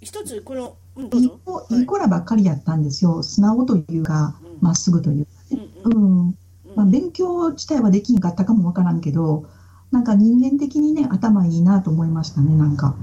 [0.01, 1.41] 一つこの、うん、どういいぞ。
[1.45, 3.23] 子いい子らばっかりやったんですよ。
[3.23, 5.31] 素直というか、うんまっすぐというか
[5.85, 6.39] うんうんうん。
[6.77, 9.47] まあ、勉強自体はできんかったかもわからんけど、
[9.91, 12.97] なんか人間的にね、頭いいなと思いましたね、なんか。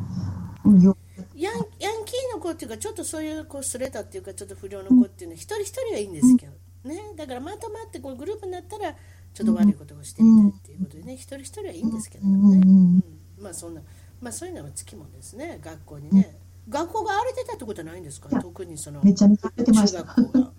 [0.65, 0.97] うん、よ
[1.35, 6.53] ヤンヤンキーの子っていうかちょっとそういうこうスレタっていうかちょっと不良の子っていうのは一人一人はいいんですけど、
[6.89, 6.99] ね。
[7.15, 8.93] だからまとまってこうグループになったら
[9.33, 13.03] ちょっと悪いことをしてみたいっていうことでね一人一人はいいんですけれどもね、うん。
[13.39, 13.81] まあそんな
[14.21, 16.38] まあそういうのはつきもんですね学校にね、
[16.69, 18.29] 学校が荒れてたってことはないんですか？
[18.39, 20.03] 特にそのめちゃめちゃ出てました。
[20.03, 20.51] 中学校が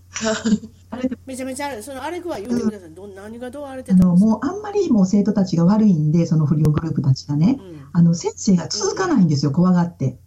[0.90, 4.31] あ れでめちゃめちゃ荒れその荒れ具合言ってください、どん何がどう荒れてあの、たんですか？
[4.31, 7.87] もうあんまりもう生徒たちが悪いんで、その不良グループたちがね、うん。
[7.92, 10.18] あの、先生が続かないんですよ、怖がって。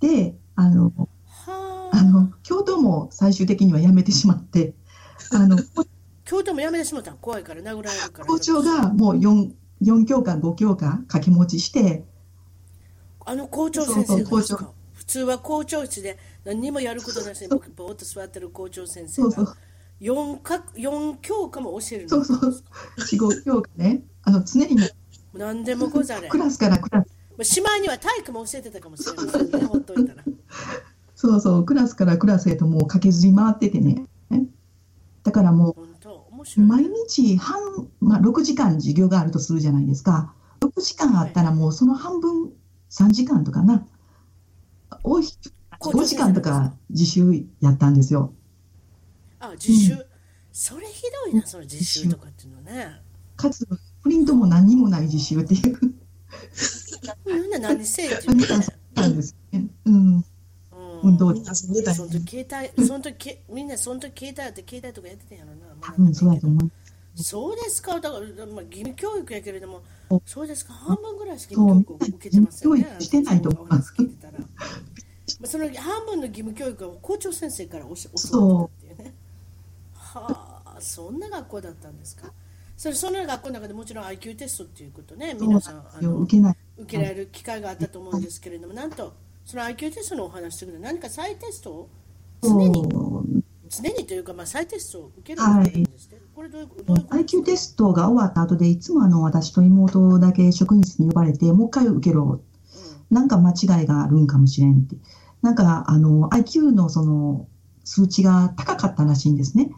[0.00, 0.92] で、あの、
[1.26, 2.02] はあ。
[2.02, 4.74] のあ、教頭も最終的には辞めてしまって、
[5.32, 5.56] あの、
[6.24, 7.16] 京都もやめてしまったの？
[7.18, 8.26] 怖いから殴られるから。
[8.26, 9.52] 校長がもう4、
[9.82, 12.04] 4教科、5教科掛け持ちして、
[13.24, 19.54] あの校長先生が校か普通は校長室で何にもやることなしにぼーっと座ってる校長先生が、
[20.00, 22.08] 4か四教科も教えるの。
[22.08, 22.62] そうそう、
[22.98, 24.76] 4、5教科ね、あの、常に
[25.34, 26.28] 何でもござれ。
[26.28, 29.64] クラスからクラス、まあしまいには体育も教えてたかもしれませんね。
[29.66, 30.24] ほっといたら。
[31.14, 34.06] そうそう、クラスからクラスへともう駆けずり回っててね。
[35.22, 35.76] だからも
[36.56, 40.32] う、毎日半、まあ、6時間授業があるとするじゃないですか。
[40.60, 42.52] 6時間あったらもうその半分
[42.90, 43.86] 3時間とかな。
[45.02, 48.32] 多い人5時間とか自習やったんですよ。
[49.38, 50.06] あ自習、
[50.52, 53.00] それひどいなその自習とかっていうのね。
[53.36, 53.66] かつ、
[54.02, 55.78] プリントも何にもない自習っていう。
[57.26, 59.22] みんな何せえって言ってねなんで。
[59.22, 59.66] すね。
[59.84, 59.94] うん。
[59.94, 60.24] うん。
[61.02, 66.70] 運動遊んでたその時携帯その時けみんなその時携帯あって携帯とかやってたんやろな、まあ多分そうやと思う。
[67.16, 72.82] そうですか、だから、まあ、義務教育やけれどもお、そうですか、半分ぐらいしか義務教育を受けてませんね。
[72.82, 73.94] 教育してないと思います
[75.44, 79.14] その半分の義務教育は校長先生から教わったっていうね。
[79.94, 82.32] はあ、そんな学校だったんですか？
[82.76, 86.56] それその学校の中でもちろん IQ テストっていうことね、皆さんあの受けない。
[86.78, 89.14] 受けられる機会があったと思うんですけれども、なんと
[89.46, 91.88] その IQ テストのお話してくれ何か再テストを
[92.42, 92.82] 常に
[93.68, 96.18] 常にというか、まあ、再テストを受けるんですね。
[96.34, 102.40] これどういうどういう IQ テストが終わった後で、いつもあの私と妹だけ職員室に呼ばれて、もう一回受けろ。
[103.10, 104.96] なんか間違いがあるんかもしれんって。
[105.42, 107.48] なんかあの IQ のその
[107.84, 109.70] 数値が高かったらしいんですね。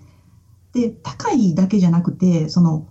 [0.72, 2.88] で、高いだけじゃなくて、その、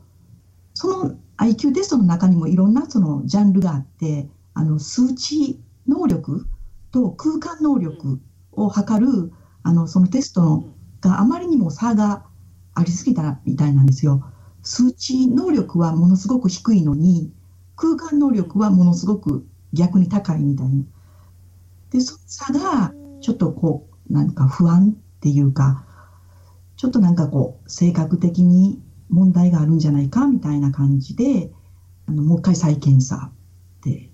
[0.74, 6.48] その IQ テストの中にもいろんなそのジャンルがあって、あの数値能力
[6.92, 8.20] と空間能力
[8.52, 9.32] を測る、
[9.64, 12.26] あのそのテストのがあまりにも差が
[12.74, 14.24] ありすぎたみたいなんですよ。
[14.64, 17.32] 数値能力はものすごく低いのに、
[17.76, 20.84] 空間能力はものすごく逆に高いみたいな。
[21.92, 25.86] で、その差がちょっとこう、なんか不安っていうか、
[26.78, 31.52] ちょっとなんかこう、性格的に問題があるんじゃないかみたいな感じで、
[32.08, 34.10] あのもう一回再検査って、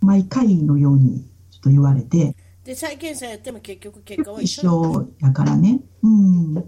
[0.00, 5.80] 毎回のようにちょっと言われて、で再検査やっても結局結果は一一緒やからね。
[6.02, 6.10] うん。
[6.10, 6.66] うんうんうんうん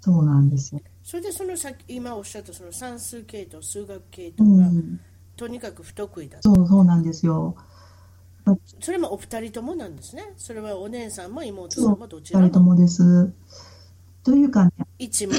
[0.00, 0.80] そうなんですよ。
[1.02, 5.00] それでそのさ今おっしゃったその算数系統数学系う統がん。
[5.36, 7.56] とにかく不得意だった、そう、そうなんですよ。
[8.80, 13.32] それもお二人ともなんですねそれはお姉さんも妹さそんもどちらも二人ともです。
[14.22, 15.34] というかね、一も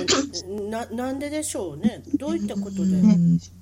[0.70, 3.18] ななんででしょうねどういったことで、ね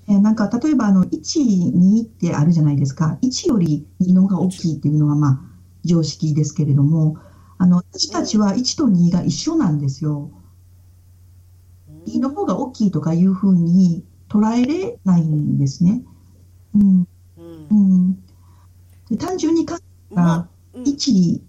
[0.08, 3.18] えなんか例えばあの1、2ってあるじゃないですか。
[3.24, 5.40] 1より2の方が大きいっていうのはまあ
[5.84, 7.18] 常識ですけれども、
[7.58, 10.30] あの私たちは1と2が一緒なんですよ。
[12.08, 16.04] 2の方が大きいとかいうふうに捉えれないんですね。
[16.76, 17.08] うん。
[17.38, 18.18] うん
[19.18, 21.42] 単純に考えたら、まあうん1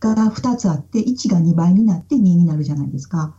[0.00, 3.34] が2つあって、1が2倍になって2になるじゃないですか。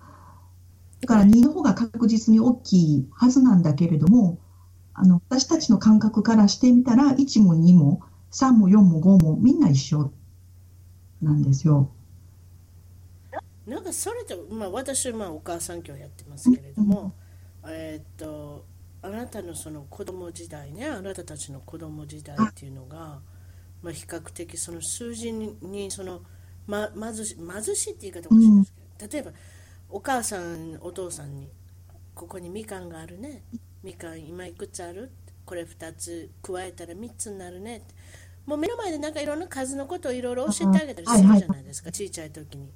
[1.02, 4.40] だから2の方が確実に大きいはずなんだけれども、
[4.94, 10.12] あの私たちの感覚からしてみたら、1も2も3も4も5もみんな一緒
[11.22, 11.92] なんですよ。
[13.68, 17.14] なんかそれと、まあ、私はまあお母さん教やってますけれども、
[17.66, 18.66] えーっと
[19.04, 23.20] あなたのその子供時代ねあなたたちの子供時代っていうのが、
[23.82, 26.22] まあ、比較的その数字ににその、
[26.66, 29.32] ま、貧し貧しいって言い方おかしいんですけど、例えば
[29.90, 31.50] お母さんお父さんに
[32.16, 33.44] 「ここにみかんがあるね。
[33.84, 35.12] みかん今いくつある?」
[35.46, 37.78] これ2つ加えたら3つになるね。
[37.78, 37.94] って
[38.46, 42.72] もう目の前でなんかいろんな数のことをいろいろ教えてあげたりするじゃないですか、小さい時に。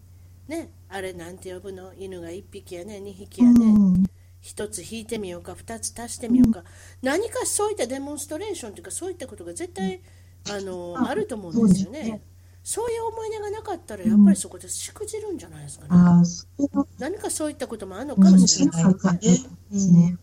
[0.50, 1.94] ね、あれなんて呼ぶの？
[1.94, 2.98] 犬が1匹やね。
[2.98, 4.04] 2匹やね、うん
[4.48, 6.64] 1つ引いてみようか2つ足してみようか、
[7.02, 10.02] 何かそういったデモンストレーションというかそういったことが絶対
[10.50, 12.22] あのああると思うんですよね。
[12.64, 16.24] そういう思い出がなかったらやっぱりそこでしくじるんじゃないですかね、
[16.60, 16.66] う
[17.00, 18.94] 何かそういったこともあるのかかももしれない。
[19.20, 19.36] で
[19.80, 20.18] すね。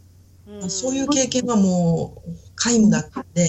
[0.46, 0.70] うん。
[0.70, 3.48] そういう経験はもう皆無だったんで、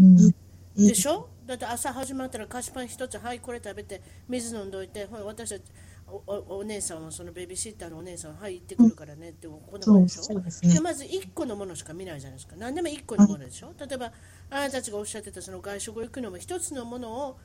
[0.00, 0.34] ん。
[0.76, 1.28] でしょ？
[1.46, 5.62] だって朝始まったら菓子パン一つはいこれ食べて水飲んどいてほら私たち
[6.08, 10.34] おおお姉さんはそのベビーシッターのお姉さんははい行ってくるからねってこんなもんでしょ？
[10.68, 10.80] ねで。
[10.80, 12.54] まず1個のものしか見ないじゃないですか。
[12.56, 14.12] 何でも1個のものでしょ例えば
[14.50, 17.36] あなたたちがおっしゃってたその外食行くのも1つのものを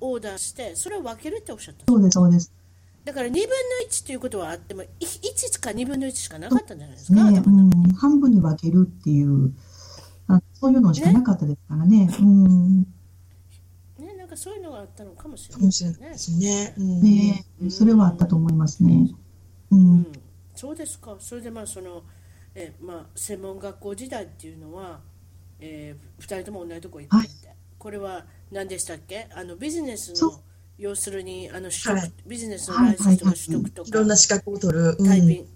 [0.00, 2.52] オーダーしてそれを分けるっておっしゃったそうです、そうです。
[3.04, 3.48] だから2分の
[3.88, 7.42] 1ということはあってもい1か2分の1しかなかったんじゃないですか、ね、
[7.98, 9.52] 半分に分けるっていう、
[10.28, 12.08] あそういうのしかなかったですからね。
[12.20, 12.86] うん、ねなん
[14.36, 16.74] かそういうのがあったのかもしれかないですね。
[16.76, 17.02] うん。
[17.02, 19.10] ねそれはあったと思いますね。
[19.70, 20.00] う、うん。
[20.00, 20.12] ん、
[20.54, 22.02] そうですか、それでまあその、
[22.54, 25.00] えまあ、専門学校時代っていうのは、
[25.60, 27.28] えー、2人とも同じとこ行って
[27.78, 29.28] これは何でしたっけ？
[29.34, 30.40] あのビジネスその
[30.78, 32.12] 要するにあの取得、はい。
[32.26, 34.96] ビジネスのライセンスとか取得とか、いろんな資格を取る。
[34.98, 35.06] うん。
[35.06, 35.28] タイピン。
[35.42, 35.46] グ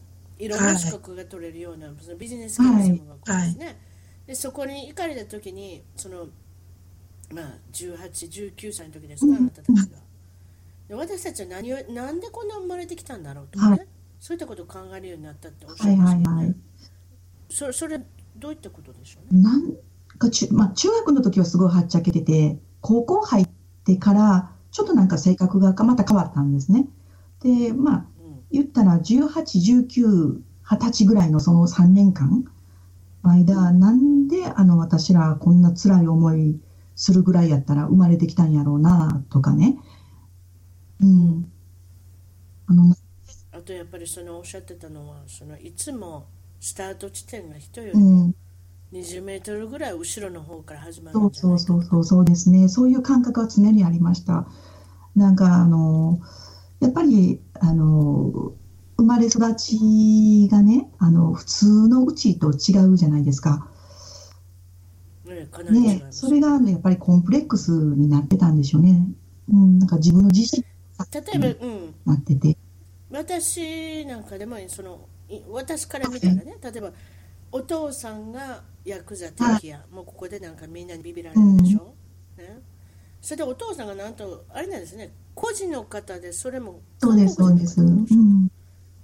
[0.40, 3.78] いろんな資格が取れるような、そのビジネス系の専門学校ですね、
[4.26, 6.28] でそこに行かれた時にその、
[7.32, 9.98] まあ、1819歳の時ですか、あなたたちが。
[10.88, 13.86] で私たちは何をなんでこんな生まれてきたんだろうとかね、はい。
[14.18, 16.56] そういったことを考えるようになったっておっしゃはいいましたよね、はいはい。
[17.48, 18.00] それそれ
[18.36, 19.42] どういったことでしょうね？
[19.42, 19.72] なん
[20.18, 23.48] か中、まあ、中学の時はすごいはっちゃけてて、高校入っ
[23.84, 26.86] てから、ちょっとなんか性格がまた変わったんですね。
[27.42, 28.40] で、まあ、うん。
[28.50, 29.28] 言ったら18、
[29.88, 32.44] 19、20歳ぐらいのその3年間
[33.22, 36.60] の間、なんであの私らこんな辛い思い
[37.00, 39.78] するぐらいやったら生まれてきたんやろうなとかね。
[41.00, 41.50] うん。
[42.66, 42.94] あの、
[43.52, 46.26] あとやっぱりそのおっしゃってたのはそのいつも
[46.60, 48.34] スタート地点が人よりもうん。
[48.92, 52.68] 20メートルぐらい後ろの方から始まるそうそうそうそう、そうですね。
[52.68, 54.46] そういう感覚は常にありました。
[55.16, 56.20] なんか、あの、
[56.80, 58.52] やっぱり、あの、
[58.96, 63.68] 生まれ育ちがね、あの、普通のうちと違うじゃないですか。
[65.58, 69.06] ねかなね、それが、ね、やっぱりコンプレックスになってたんでしょうね。
[69.52, 70.64] うん、なんか自分の自信
[71.12, 72.56] 例えば、うん、なってて。
[73.10, 76.92] 私なんかでもそのい私から見たらね例えば
[77.50, 79.84] お父さんがヤクザ敵や。
[79.90, 81.94] もうここでなんかみんなにビビられるでしょ、
[82.38, 82.60] ね、
[83.20, 85.12] それでお父さんがなんとあれなんですね。
[85.34, 87.80] 個人の方でそれもそうです、そうです。
[87.80, 88.50] うん。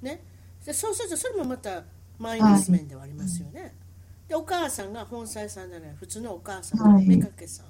[0.03, 0.23] ね、
[0.65, 1.83] でそうするとそれもまた
[2.19, 3.75] マイナス面ではありますよね、
[4.29, 7.07] でお母さんが本妻さんじゃない普通のお母さんはい。
[7.07, 7.67] めかけさん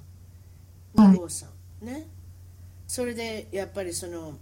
[1.01, 1.11] はい。
[1.13, 1.47] 二号さ
[1.81, 2.07] ん、ね。
[2.87, 4.37] それでやっぱりその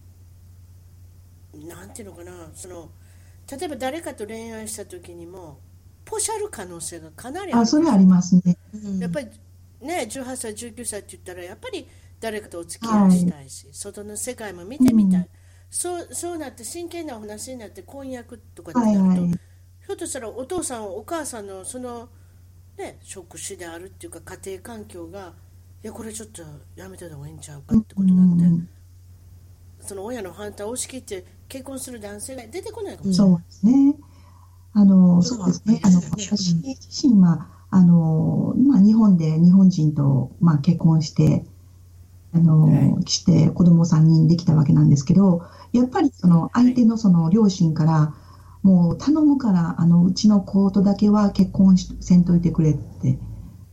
[1.54, 2.90] なんていうのかなその
[3.52, 5.60] 例えば誰かと恋愛した時にも
[6.06, 7.62] ポシャる可能性がかなりある。
[7.62, 8.58] あ、それありますね。
[8.74, 9.00] うん。
[9.00, 9.28] やっぱり
[9.82, 11.88] ね18歳19歳って言ったらやっぱり
[12.20, 15.28] 誰かとお付き合いしたいし、外の世界も見てみたい、うん。
[15.70, 19.40] そうそうなって真剣なお話になって婚約とかにはいなると、はい。
[19.88, 22.10] ひょっとしたらお父さんお母さんのその
[22.78, 25.34] ね職種であるっていうか家庭環境が
[25.84, 26.44] いやこれちょっと
[26.76, 28.70] やめてた方がいいんちゃうかってことになって、うん
[29.80, 33.96] その親の反対を押し切って結婚する男性が出てこないかもしれない、そうですね。
[34.74, 35.82] あの、そそううですね。
[35.84, 41.46] あの、そうです私ね自身は、あの、まあ、日本で日本人と、まあ、結婚して、
[42.34, 48.16] あの、はして子供3人できたわけなんですけど、やっぱりその相手のその両親から、
[48.66, 53.20] もう頼むから、あの、うちの子とだけは結婚しせんといてくれって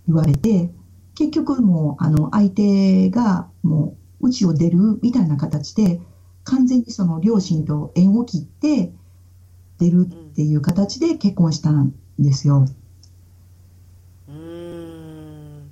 [0.06, 0.70] 言われて、
[1.14, 6.02] 結局もう、あの、相手がもう、うちを出るみたいな形で、
[6.44, 8.92] 完全にその両親と縁を切って
[9.78, 12.66] 出るうんっていう形で結婚したんですよ。
[14.28, 15.70] うーん。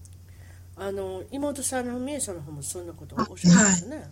[0.76, 4.10] あの妹さんの美恵さんの方もそんなことをおっしゃるんですね、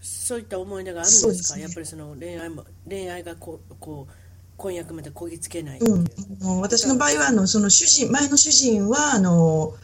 [0.00, 1.56] そういった思い出があるんですか？
[1.56, 1.62] ね。
[1.62, 4.12] やっぱりその恋愛も恋愛がこうこう
[4.56, 5.78] 婚約までこぎつけない。
[5.80, 9.74] う、うん、私の場合はあのその主人前の主人はあの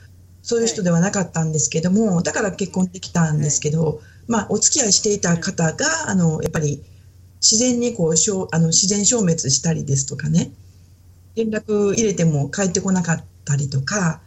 [0.43, 6.83] そういう人ではなかったんですけども、だから結婚できたんですけど、まあ、お付き合いしていた方があのやっぱり
[7.41, 10.51] 自然にこう消あの自然消滅したりですとかね
[11.37, 14.21] 連絡入れても帰ってこなかったりとか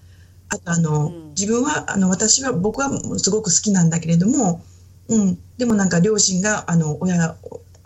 [0.49, 1.29] あとあの、うん。
[1.29, 4.63] 自分はあの私は僕はすごく好きなんだけれども、
[5.09, 7.35] うん、でもなんか両親があの親が、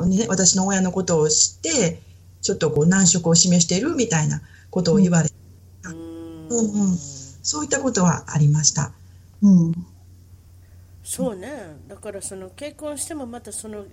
[0.05, 1.99] ね、私の親のことを知って
[2.41, 5.29] ちょっとこう難色を示しているみたいなことを言われ、
[5.83, 6.47] うーん。
[6.49, 6.97] うんうん。
[7.41, 8.91] そういったことはありました。
[9.41, 9.73] うん。
[11.03, 11.77] そうね。
[11.87, 13.85] だからその結婚してもまたその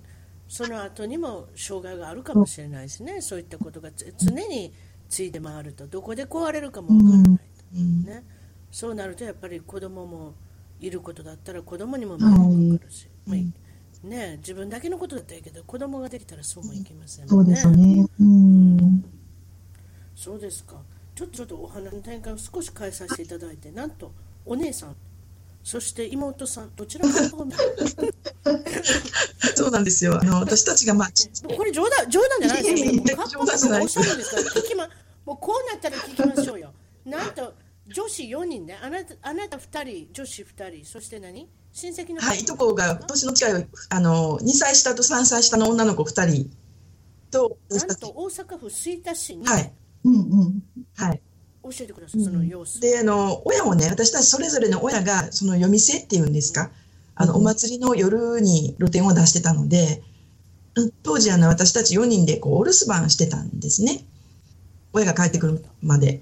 [0.47, 3.21] その後にも障害があるかもしれないですね。
[3.21, 4.73] そういったことがつ常に
[5.09, 5.87] ついて回ると。
[5.87, 7.31] どこで壊れるかもわからないと、
[7.75, 8.03] うん。
[8.03, 8.23] ね、
[8.71, 10.33] そうなるとやっぱり子供も
[10.79, 18.05] いることだったら子供にも迷惑がかかるし、まあね、自分だけのことだったらいいけど子供ができたらそうもいきませんそうですよね。
[18.19, 19.03] うん。
[20.15, 20.75] そうですか
[21.15, 24.11] ちょっとちょっとお話の転換を少し変えさせていただいてなんと
[24.45, 24.95] お姉さん
[25.63, 27.57] そして妹さんどちらかの方面
[29.55, 30.19] そうなんですよ。
[30.21, 32.91] あの私たちがまあちこれ冗談冗談じゃないですよ。
[33.27, 34.87] 冗談じゃないおっしゃるんです聞きま
[35.25, 36.71] もうこうなったら聞きましょうよ。
[37.05, 37.55] なんと
[37.87, 41.47] 女子4人ね、あなたあなた2人、女子2人、そして何？
[41.75, 46.49] 親戚の方はい、いとこが年の近いあの2歳下と3歳下の女の子2人
[47.29, 49.73] となんと大阪府吹田市に、はい。
[50.05, 50.63] うんうん。
[50.95, 51.21] はい。
[51.63, 52.79] 教えてください、その様子。
[52.79, 56.71] であの親もね私たちそれぞれの親がその夜店っていうんですか？
[57.15, 60.01] あのお祭りの夜に露店を出してたので
[60.75, 64.05] うん当時あの私たち4人でこうお留守番してたんですね。
[64.93, 66.21] 親が帰ってくるまで。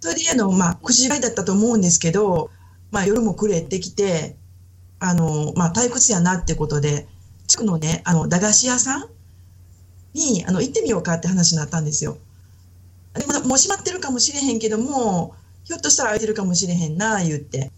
[0.00, 2.50] それであの、まあ、9時ぐらいだったと思うんですけど、
[2.90, 4.36] まあ、夜も暮れてきて
[5.04, 7.06] あの、まあ、退屈やなってことで
[7.46, 9.08] 地区のねあの駄菓子屋さん
[10.14, 12.18] にあの行ってみようかって話になったんですよ。
[13.14, 17.70] でももう閉まってるかもしれへんけどもひょっとしたら空いてるかもしれへんな言って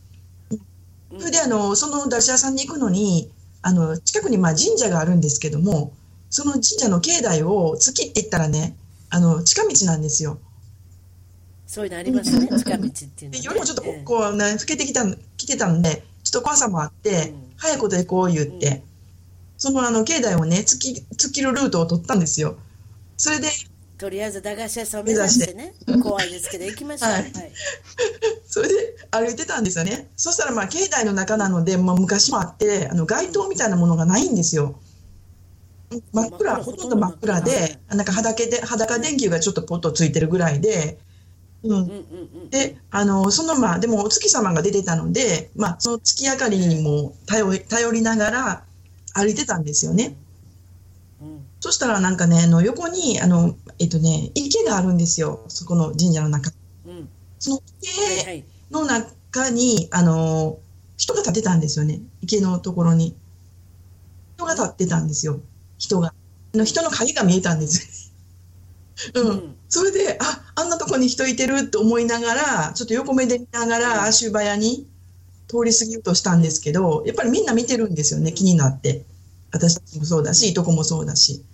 [1.11, 5.93] うんそれであのその駄菓子屋さんに行くのにあの近くにまあ神社があるんですけども
[6.31, 8.77] その神社の境内を突きって言ったらね
[9.11, 10.39] あの近道なんですよ。
[11.67, 13.31] そういうのありますね、近道っていうのは、ね。
[13.31, 15.05] で夜もちょっとこう、ね、老けてきた
[15.37, 16.05] 来てたんで
[16.37, 18.83] と怖さもあって、うん早いこと行こう言って、うん
[19.59, 22.59] そのあの境内をね突き突きるルートを取ったんですよ。
[23.17, 23.49] それで
[23.97, 25.73] とりあえず駄菓子屋さんを目指してね、
[26.03, 27.11] 怖いですけど行きましょう。
[27.11, 27.33] ははいい。
[28.47, 28.75] それで
[29.11, 30.11] 歩いてたんですよね。
[30.15, 34.79] そしたらまあ境内の中なので、まあ、昔もあってあの街灯みたいなものがないんですよ。
[36.13, 40.99] 真っ暗、ほとんど真っ暗で、なんか裸で裸電球がちょっとポッとついてるぐらいで、
[41.69, 42.51] うん。
[42.51, 48.65] で、あのそのまあでもお月様が出てたので、まあその月明かりにも頼り頼りながら
[49.15, 50.17] 歩いてたんですよね。
[51.21, 55.45] うんそしたらなんかね、あの横にあのえっとね池があるんですよ。
[55.49, 56.53] そこの神社の中。
[56.87, 57.09] うん。
[57.39, 58.45] そのはい池はい。
[58.71, 60.59] の中に、あの、
[60.97, 62.01] 人が立ってたんですよね。
[62.23, 63.17] 池のところに。
[64.37, 65.41] 人が立ってたんですよ。
[65.79, 66.15] 人が。
[66.55, 68.06] あの人の影が見えたんです。
[69.15, 69.29] うん。
[69.29, 74.87] うんそれで、あ、あんなとこに人いてるって思いながら、ちょっと横目で見ながら足早に
[75.49, 79.05] 通り過ぎようとしたんですけど、やっぱりみんな見てるんですよね、気になって。
[79.53, 81.45] 私たちもそうだし、いとこもそうだし。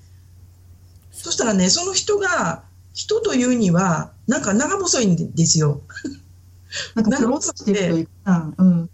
[1.12, 2.64] そしたらね、その人が、
[2.94, 5.80] 人というには、なんか長細いんですよ。
[6.94, 8.90] なんか、ひょろっとしてるというか、うん。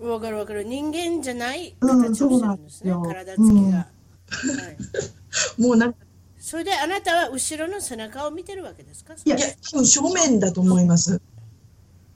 [0.00, 0.64] わかるわかる。
[0.64, 2.92] 人間じゃないうん形をしてるんですね。
[2.92, 3.44] そうなん体つきが。
[3.44, 4.76] ですようんはい。
[5.60, 5.98] もうなんか、
[6.44, 9.14] それであなたは後ろの背中を見てるわけですか？
[9.24, 11.20] いや正面だと思います。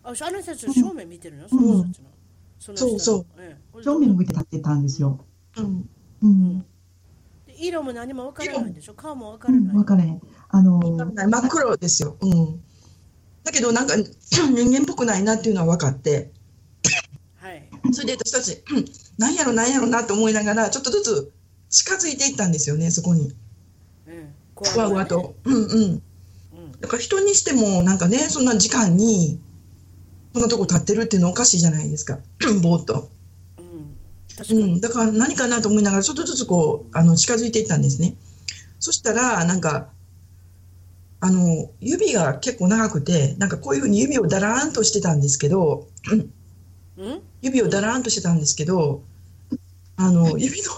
[0.03, 2.09] あ、あなたたちの正面見てるの、んその人たちの。
[2.59, 3.27] その人のそうそう。
[3.39, 5.25] ええ正面向いて立ってたんですよ。
[5.59, 5.89] うん。
[6.23, 6.59] うん。
[6.59, 6.65] で
[7.57, 8.95] 色も何もわからないでしょ？
[8.95, 9.77] 顔もわかうん、らない。
[9.79, 10.21] わからへん。
[10.49, 12.17] あの、真っ黒ですよ。
[12.21, 12.61] うん。
[13.45, 13.95] だけど、なんか、
[14.33, 16.33] 人間っぽくないなっていうのは分かって、
[17.37, 17.69] はい。
[17.95, 18.85] それで私たち、うん
[19.19, 21.33] なんやろなんやろなと思いながら、ちょっとずつ
[21.71, 23.33] 近づいていったんですよね、そこに。
[24.07, 24.35] うん。
[24.63, 25.35] ふわふわと。
[25.45, 25.83] うんうん。
[25.83, 26.01] うん。
[26.81, 29.39] だから人にしても、なんかね、そんな時間に、
[30.33, 32.19] そんなとこ立ってるっていうのおかしいじゃないですか。
[32.63, 33.11] ぼーっと。
[33.59, 34.57] うん。
[34.63, 34.81] うん。
[34.81, 38.15] だから何かなと思いながら、ちょっとずつこう、あの、近づいていったんですね。
[38.79, 39.89] そしたら、なんか、
[41.21, 46.31] あの、指が結構長くて、なんかこういうふうに指をだらーんとしてたんですけど、うん？
[47.41, 49.03] 指をだらーんとしてたんですけど、
[49.97, 50.71] あの、指の、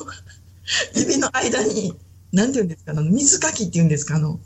[0.95, 1.95] 指の間に、
[2.33, 4.39] なんていうんですか、あの水かきっていうんですか、あの、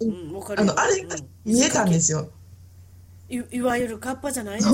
[0.00, 2.30] うん、あの、あれが見えたんですよ。
[3.28, 4.68] いいわゆるカッパじゃないです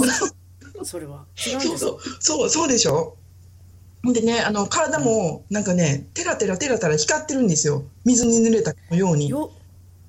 [0.75, 0.85] か？
[0.85, 1.27] それは。
[1.37, 3.17] 違うんですそうそう、そう、そうでしょ？
[4.05, 7.85] でね、あの、体も、なんかね、テラテラテラテラ光ってるんですよ。
[8.05, 9.29] 水に濡れたように。
[9.29, 9.53] よ、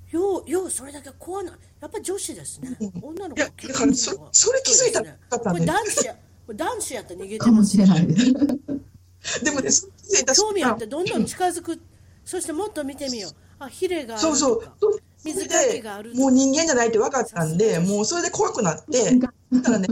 [0.09, 1.53] よ、よ、それだけ怖ない。
[1.79, 2.75] やっぱ女子ですね。
[2.79, 5.65] うん女の子いや、だから、そ、それ気づいたらよかったこれ。
[5.65, 6.15] 男子や、
[6.55, 9.87] 男子やったら逃げてかもますしれないでもね、そ
[10.35, 11.79] 興味あっ瞬てどんどん近づく。
[12.25, 13.31] そしてもっと見てみよう。
[13.59, 14.35] あ、ヒレがそう。
[14.35, 14.61] そう。
[15.23, 19.87] 水かきがあるもう人間じゃないって分かったんで、もうそれで怖くなって、だからね、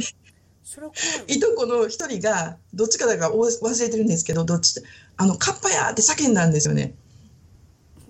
[1.27, 1.35] い。
[1.35, 4.87] いとこの一人が、どっちかだか忘れてるんですけど、どっちって、
[5.17, 6.93] あの、カッパやーって叫んだんですよね。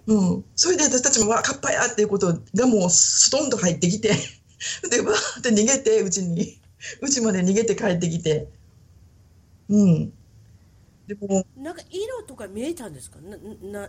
[0.08, 0.46] うん。
[0.56, 4.16] それで私たちも、わ、カッパやーっていうことがもうストンと入ってきて、
[4.90, 6.60] で、わーって逃げて、うちに、
[7.02, 8.48] うちまで逃げて帰ってきて。
[9.70, 10.14] うん。
[11.58, 13.20] なんか色とか見えたんですか？
[13.22, 13.38] な、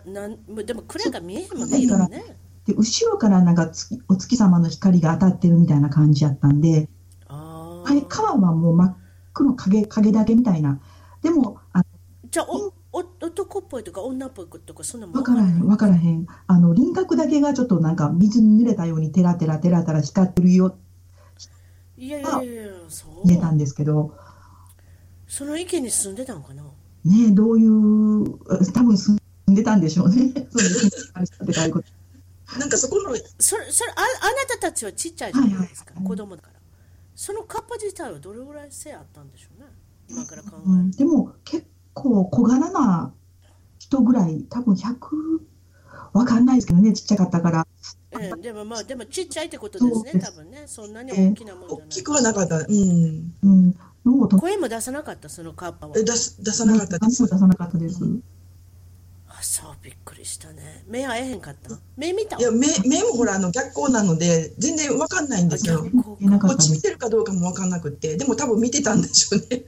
[0.01, 2.37] な、なん、でも暗いから見えへんもんね、色がね。
[2.65, 6.87] で、後ろからなんか月お月様の光が当たってるみたいな感じやったんで、
[7.27, 8.97] あはい、川はもう真っ
[9.33, 10.79] 黒影、影だけみたいな。
[11.21, 11.83] でも、あ
[12.29, 15.15] じゃあ、お、お、男っぽいとか女っぽいとか、そんなもん？
[15.17, 16.27] わからへん、わからへん。
[16.47, 20.77] あの、輪郭だけがちょっとなんか水に濡れたようにテラテラテラテラ光ってるよ、
[21.97, 23.27] いやいやいやいや、そう。
[23.27, 24.15] 見えたんですけど、
[25.27, 26.63] その池に住んでたのかな？
[27.05, 29.19] ねどういう、多分住
[29.51, 30.15] んでたんでしょうね。
[30.49, 30.91] そうですね。
[31.43, 36.59] ってかいうことなんかそこの、それ、それ、あ、あなたたちはちっちゃいじゃないですか、はいはい子供だから。
[37.15, 39.67] そのカッパ自体はどれぐらい背あったんでしょうね？
[40.09, 40.69] 今から考え。
[40.69, 43.13] うん、でも結構小柄な
[43.79, 45.41] 人ぐらい、多分100、
[46.13, 47.67] わかんないですけどね、ちっちゃかったから。
[48.11, 50.63] ええ、でもまあ、でもちっちゃいってことですね、多分ね。
[50.67, 51.87] そんなに大きなもんじゃない。
[51.87, 52.59] 大きくはなかった。
[52.59, 53.33] うん。
[53.43, 56.03] うん、声も出さなかった、そのカッパはえ。
[56.03, 57.35] 出す、出さなかったです何も。
[57.35, 57.99] 出さなかったです。
[59.29, 60.83] あ、そう、びっくりしたね。
[60.87, 61.79] 目合えへんかった？
[61.95, 62.37] 目見た？
[62.37, 65.85] いや、目、目もほら、あの、逆光なので、全然わかんないんですよ。
[66.03, 66.17] こ
[66.51, 69.63] っち見てるかどうかもわかんなくって、でも多分見てたんでしょうね。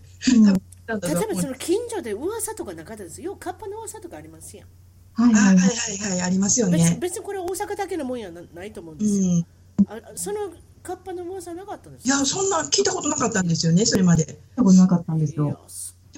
[0.48, 1.00] うん例え
[1.34, 3.36] ばその近所で噂とかなかったですよ。
[3.38, 4.68] カッパの噂とかありますやん。
[5.14, 5.60] はいあ、ははいい。
[5.60, 6.98] はいはい、ありますよ別ね。
[7.02, 9.22] 別にこれ大阪だけのもんやなないと思うんうですよ。
[9.24, 9.24] ん。
[9.40, 9.46] い
[9.88, 10.52] あその
[10.86, 12.16] カッパの噂なかったんですよ。
[12.16, 14.38] や、そんな聞いたことなかったんですよね、それまで。
[14.52, 15.60] 見たことなかったんですよ。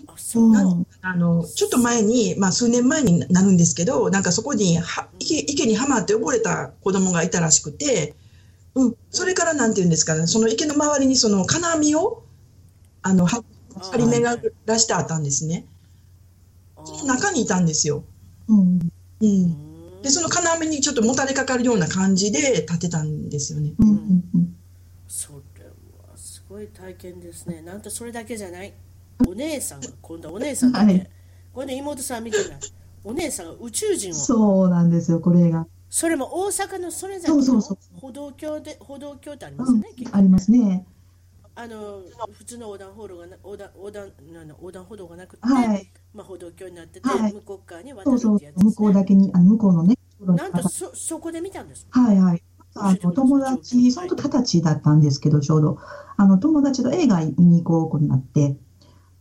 [0.07, 0.85] あ、そうなの。
[1.01, 8.13] あの、ちょっと前に、まあ数年前になるんですけど、なんかそこには池池にはまって溺れた子供がいたらしくて、
[8.75, 12.23] うん、それからなんていうんですかね、その池の周りにその金網を、
[13.03, 13.41] あの、は
[13.93, 15.65] 張り巡らしてあったんですね。
[16.75, 18.03] あその中にいたんですよ。
[18.49, 18.59] うん。
[18.59, 18.81] うん。
[19.21, 19.67] うん
[20.01, 23.73] で、その金網にちょっともたれかかるような感じで立てたんですよね。
[23.79, 24.56] うんうんうん。
[26.57, 27.61] ごい体験ですね。
[27.61, 28.73] なんとそれだけじゃない。
[29.27, 30.85] お姉さんが、今度はお姉さんだけ。
[30.85, 31.09] はい
[31.53, 32.59] これね、妹さん見てない。
[33.03, 35.65] お姉さんが宇宙人を、そそうなんですよ、これが。
[36.07, 40.85] れも大阪のそれぞれのそうそうそう歩道橋で、歩道橋ってありますうんね、結、構ありますね。
[41.55, 44.11] あの普通の横断歩道がな横断横断
[44.49, 45.89] 横断歩道がなくて、はい。
[46.13, 48.69] まあ、歩道橋になってて、はい向こう側に渡そうそうるってやつ、です、ね。
[48.69, 49.97] 向こうだけに、あの向こうのね。
[50.19, 51.87] なんとそそこで見たんです。
[51.89, 52.43] はいはい。
[52.83, 55.77] あの友達、その時二十歳だったんですけど、ちょうど、
[56.17, 58.57] あの友達と映画見に行こうことになって、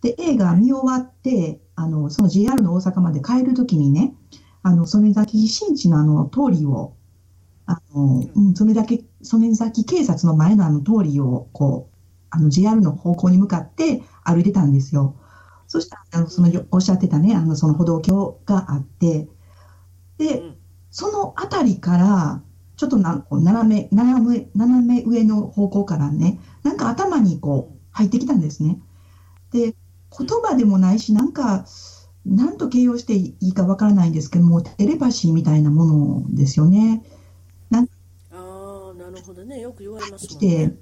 [0.02, 4.14] で、映画見終わって、あの、その JR の大阪まで帰るときにね、
[4.62, 6.96] あの、曽根崎新地のあの通りを、
[7.66, 11.96] あの、うん、曽根崎、曽根崎警察の前のあの通りを、こう、
[12.30, 15.16] あの JR の方向に向かって歩いてたんですよ。
[15.68, 19.28] そしたら、あのそのおっしゃってたね、あの、その歩道橋があって、
[20.18, 20.57] で、うん。
[20.90, 22.42] その辺りから、
[22.77, 28.81] ちょっとなこう斜め、斜め、斜め上の方向からね、なんか頭にこう入ってきたんですね。
[29.53, 29.74] で、
[30.16, 31.66] 言葉でもないし、なんか、
[32.24, 37.05] なんと形容していいかわからないんですけども、テレパシーみたいなものですよね。
[37.72, 39.61] ああ、なるほどね。
[39.61, 40.77] よく言われますもんね。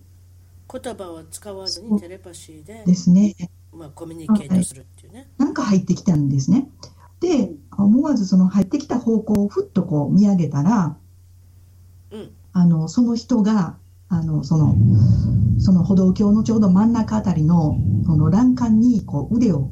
[0.73, 3.35] 言葉は使わずにテレパシーで、ですね。
[3.73, 5.29] まあ、コミュニケートするっていうね。
[5.37, 6.71] なんか入ってきたんですね。
[7.21, 10.97] で、思わずその入ってきた方向をふっとこう見上げたら、うん。
[12.53, 13.77] あの、その人が、
[14.09, 14.77] あの、その、
[15.59, 19.71] その歩道橋のちょうど真ん中あたりの、その欄干に、こう、腕を、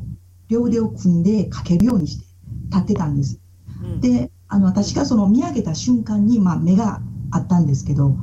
[0.48, 2.26] 両腕を組んでかけるようにして
[2.70, 3.40] 立ってたんです。
[3.82, 8.16] うん、で、あの、私がその見上げた瞬間に、まあ、目があったんですけど、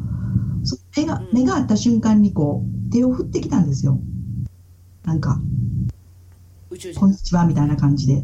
[0.63, 3.99] そ目がうん、目があった瞬間に、こう、手を振ってきたんですよ。
[5.05, 5.41] なんか、
[6.95, 8.23] こんにちは、みたいな感じで。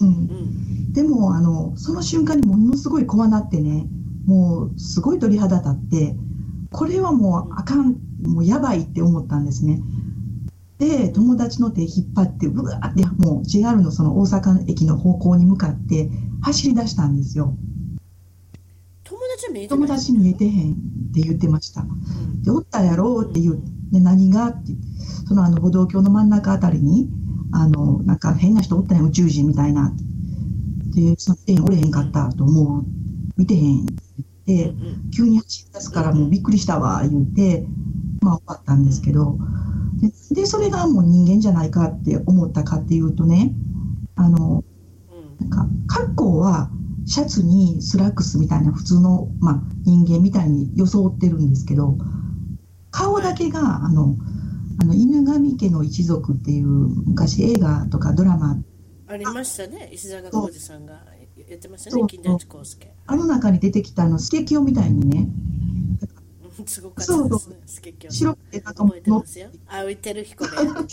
[0.00, 0.10] うんう。
[0.10, 0.92] ん。
[0.92, 3.86] でも、あの、その瞬間にものすごい怖なってね、
[4.28, 6.14] もうすごい鳥肌立って、
[6.70, 9.80] これはもうあかん、もうやばいって思ったんですね。
[10.76, 16.10] で、友達の手引っ張って、うわーって、もう JR のその大阪駅の方向に向かって
[16.42, 17.56] 走り出したんですよ。
[19.02, 20.74] 友達は見えて友達見えてへんっ
[21.14, 21.80] て言ってました。
[21.80, 23.62] うんで、おったやろうって言う。
[23.90, 24.72] で、何がって、
[25.26, 27.08] そのあの歩道橋の真ん中あたりに、
[27.52, 29.90] あの、なんか変な人おったんや、宇宙人みたいな。
[30.94, 32.84] で、その、えおれへんかったと思う。
[33.38, 33.86] 見てへん
[35.14, 37.66] 急に走り出すからもうびっくりしたわ、言うて、
[38.20, 39.38] まあ終わったんですけど、
[40.30, 43.52] で、でそれがもう人間じゃないかって思ったかっていうとね、
[44.16, 44.64] あの、
[45.40, 45.48] うん。
[45.50, 46.70] なんか、格好は
[47.06, 51.96] シャツにスラックスみたいな普通の、まあ、人間みたいに装ってるんですけど、
[52.90, 54.16] 顔だけが、あの、
[54.80, 58.56] あの犬神家の一族っていう昔映画とかドラマ、
[59.08, 61.02] ありましたね石坂浩二さんが
[61.48, 62.90] やってましたね金田一耕助。
[63.06, 65.28] あの中に出てきたあのスケキヨみたいにね、
[66.58, 67.48] う んすごかったです。
[67.48, 69.10] ねスケキョ白くてなんか覚えて。
[69.10, 70.56] のますよ青いてる彦で。
[70.56, 70.88] やってください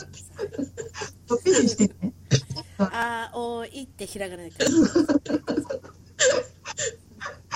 [1.29, 2.13] のっぺりしてね、
[2.77, 5.31] あーおいってひらがなで書いて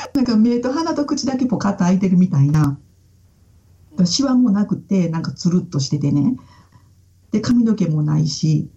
[0.13, 2.79] なんか目と鼻と口だけポカッと開いてるみたいな、
[4.05, 6.35] シワもなくて、なんかつるっとしててね、
[7.31, 8.69] で、髪の毛もないし、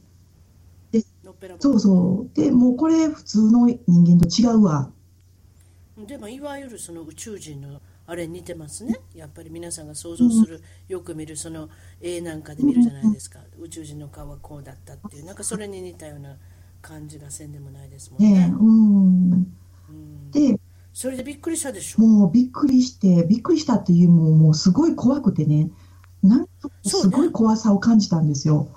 [1.59, 2.36] そうそう。
[2.36, 4.90] で、もうこれ普通の人間と違うわ。
[6.07, 8.99] でもいわゆるその宇宙人のあれに似てますね。
[9.14, 11.68] やっぱり皆さんが想像する、よく見るその
[12.01, 15.24] 絵なんかで見るじゃないですか、宇宙人の顔はこうだったっていう。
[15.24, 16.36] なんかそれに似たような
[16.80, 18.32] 感じがせんでもないですもんね。
[18.32, 19.32] ねえ、うん。
[19.90, 20.59] うん、で、
[20.93, 22.03] それでびっくりしたでしょ？
[22.03, 25.70] もうびっくりして、びっくりしたっていうもう、もうすごい怖くてね、
[26.22, 26.49] なん
[26.84, 28.68] すごい怖さを感じたんですよ。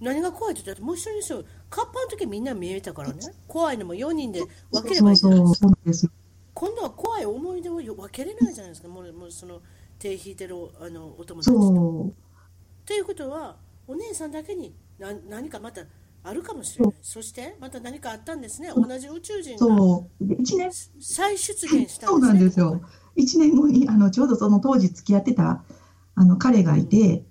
[0.00, 3.20] 何が怖いってだってもう一人ですよカッパの時みんな見えたからね。
[3.46, 5.40] 怖いのも4人で分ければいういじゃない
[5.84, 6.12] ですか。
[6.54, 8.88] 今度は怖い思い出を分けれないじゃないですか。
[8.88, 9.60] もうもうその
[9.98, 11.62] 手引いてるあのお友達と。
[11.62, 12.12] そ
[12.86, 13.56] ということは
[13.86, 15.82] お姉さんだけに何何かまた
[16.24, 16.94] あるかもしれない。
[17.02, 18.70] そしてまた何かあったんですね。
[18.74, 19.76] 同じ宇宙人う、が。
[19.76, 20.26] そう。
[20.26, 22.06] で、一年、再出現したんですね。
[22.06, 22.80] そうなんですよ。
[23.14, 25.64] 一年後に、あの、ちょうどその当時付き合ってた、
[26.14, 27.24] あの、彼がいて、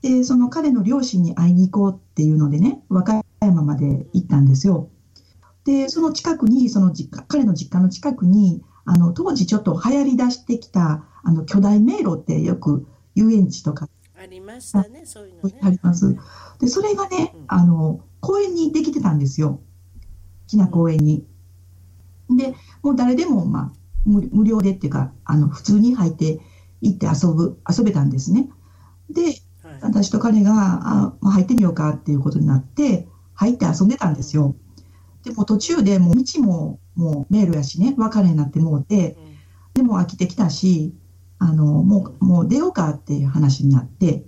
[0.00, 3.23] で、その彼の両親に会いに行こうっていうのでね、和歌
[3.54, 4.90] 山まで行ったんですよ。
[5.64, 13.88] で、その近くに、その実家、彼の実家の近くに、あの、当時ちょっと流行り出してきた、あの、巨大迷路ってよく遊園地とか
[14.24, 16.16] ありましたねそういうのねあります。
[16.58, 19.60] で、それがねうん、あの、公園にできてたんですよ。
[20.46, 21.26] 大きな公園に。
[22.30, 26.40] で、もう誰でも、まあ、無無料でっていうか、あの、普通に入って
[26.80, 28.48] 行って遊ぶ、遊べたんですね。
[29.10, 29.42] で、はい
[29.80, 34.56] 私と彼が、あ、まあ、入ってみようかっていうことになって、入って遊んでたんですよ。
[35.24, 39.34] でも途中でもう道も、もう迷路やしね、別れになってもうて、うん
[39.74, 40.94] でも飽きてきたし、
[41.38, 44.24] あの、もう、もう出ようかっていう話になって、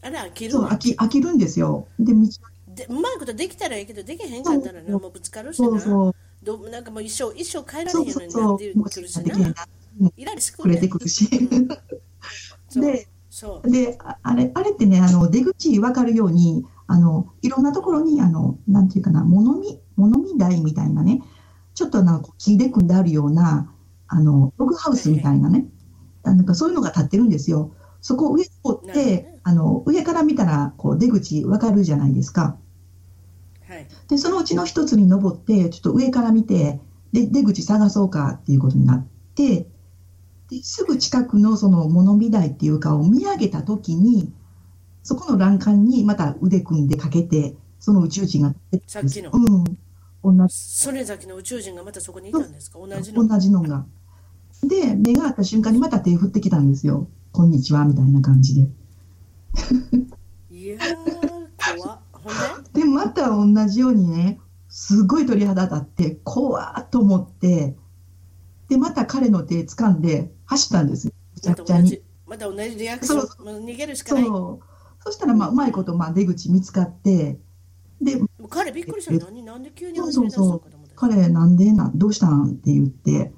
[0.00, 1.88] あれ飽きるそう、わ飽き、飽きるんですよ。
[1.98, 2.20] で、道
[2.68, 5.00] でうまいことできたらいいけどできへんかったらねそう。
[5.00, 5.68] もうぶつかるしな。
[5.68, 6.14] そうそう。
[6.44, 8.72] どうなんかもう一生一生帰られへんのになって。
[8.74, 9.54] もうくるしなな。
[10.16, 11.28] イライラしてくくれてくるし。
[12.74, 13.08] で、
[13.62, 21.22] で、ああれ、あれってね、あの、出口分かるように、あの、いろんなところに、あの、なんていうかな、物見、物見台みたいなね、
[21.74, 23.72] ちょっとなんか木で組んであるような、
[24.08, 25.66] あの、ログハウスみたいなね、
[26.22, 27.72] あなんかそういうのが立ってるんですよ。
[28.00, 32.56] そこを上に通ってね、あの、上から見たら、こう、出口分かるじゃないですか。
[33.68, 36.80] はいで、そのうちの一つに登って、ちょっと上から見て、
[37.12, 39.68] で、出口探そうかっていうことになって、
[40.50, 44.32] で、すぐ近くのその物見台っていうかを見上げたときに、
[45.02, 48.54] そこの欄干にまた腕組んでかけて、その宇宙人が
[48.86, 49.64] さっきのうん。
[50.24, 52.78] 同じ、それだけの宇宙人がまたそこにいたんですか？
[52.78, 53.86] 同じの同じのが。
[54.64, 57.08] で、目が合った瞬間にまた手振ってきたんですよ。
[57.30, 58.68] こんにちは、みたいな感じで。
[60.50, 62.80] いやー怖っほんで？
[62.80, 67.76] で、また同じようにね、すごい鳥肌立って、怖っと思って、
[68.68, 71.12] で、また彼の手掴んで走ったんですよ。
[71.34, 71.90] むちゃまくちゃに。
[71.90, 74.76] た同じまた同じリアクションそう逃げるしかないもそう。
[75.04, 77.38] そしたら、まあ、うまいこと、まあ、出口見つかって、
[78.00, 83.32] で、う彼びっくりしたなんで急にそう走り出したのかと思った彼、なんでな、どうしたんって言って、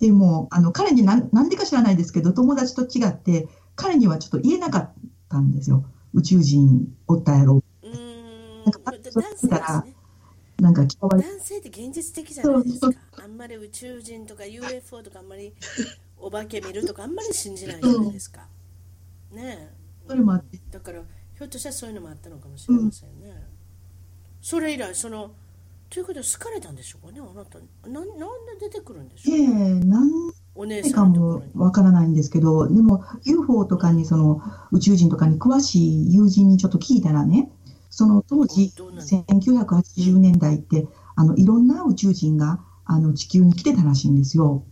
[0.00, 4.92] でも、あの、彼になん、なんでか知らないですけど、友達と違って、彼にはちょっと言えなかっ
[5.28, 5.84] たんですよ。
[6.14, 7.62] 宇宙人おったやろ。
[7.82, 9.94] うーんなんか男性ですね
[10.60, 12.92] なんか嫌われ男性って現実的じゃないですか
[13.24, 15.52] あんまり宇宙人とか UFO とかあんまり
[16.26, 18.48] お化け見るとかあんまり信じないじゃないですか。
[19.30, 19.74] ね
[20.08, 21.00] それもあって、えだから
[21.36, 23.46] ひょっとしたらそういうのもあったのかもしれませんね、
[24.40, 25.32] それ以来その
[25.90, 27.58] ということで好かれたんでしょうかねあなた。
[27.88, 29.36] なんなんで出てくるんでしょう？
[29.36, 30.10] ええなん
[30.54, 34.40] お姉さんもわからないんですけど、でも UFO とかにその
[34.72, 37.50] 宇宙人とかに詳しい友人にちょっと聞いたらね、
[37.90, 44.64] その当時どうなの1980年代ってあのいろんな宇宙人があの地球に来てたらしいんですよ。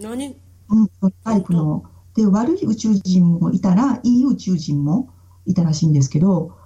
[0.00, 0.36] 何？
[0.70, 0.88] うん、
[1.24, 1.84] タイプの。
[2.14, 5.10] で、悪い宇宙人もいたら、いい宇宙人も
[5.46, 6.56] いたらしいんですけど、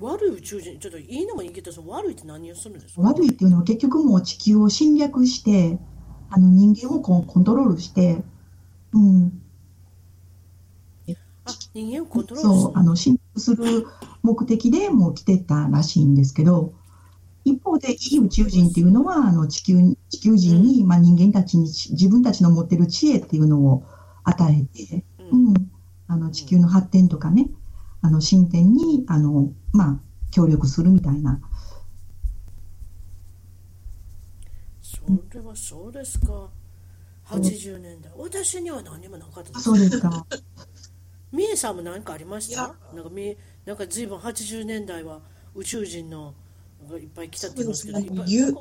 [0.00, 3.02] 悪い宇宙人、ちょっといいのもいいけど、悪いって何をするんですか？
[3.02, 5.78] 悪いっていうのは結局もう地球を侵略して、
[6.28, 8.24] あの人間をコントロールして、
[8.92, 9.42] うん、
[11.44, 13.86] あ、人間をコントロールすそう、あの侵略する
[14.22, 16.72] 目的でもう来てたらしいんですけど、
[17.44, 23.84] 一方でいい宇宙人っていうのは、あの地球に地球人に、まあ、人間たちに自分たちの持ってる知恵っていうのを
[24.24, 25.04] 与えて、る。
[25.30, 25.54] ううんん、
[26.06, 27.48] あの地球の発展とかね、
[28.00, 31.40] あの進展にあの、まあ、協力するみたいな。
[34.80, 35.00] そ
[35.34, 36.50] れはそうですか。
[37.26, 38.12] 80年代。
[38.16, 40.26] 私には何もなかったですそうですか。
[41.32, 42.76] みえさんも何かありました？
[42.94, 45.22] なんかみなんか随分80年代は
[45.54, 46.34] 宇宙人のが
[46.98, 48.52] いっぱい来たってすけど、ね夢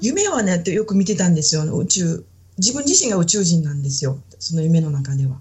[0.00, 1.62] 夢はね、よく見てたんですよ。
[1.76, 2.24] 宇宙。
[2.58, 4.18] 自分自身が宇宙人なんですよ。
[4.38, 5.38] その夢の中では。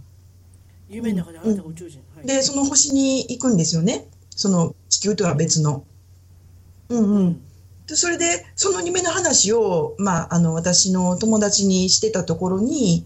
[0.89, 2.01] 夢の中であなたが宇宙人。
[2.16, 4.07] はい、で、その星に行くんですよね。
[4.32, 5.86] その地球とは別の。
[6.89, 7.41] うんうん。
[7.88, 13.05] でそれで、その夢の話を、まあ、あの、私の友達にしてたところに、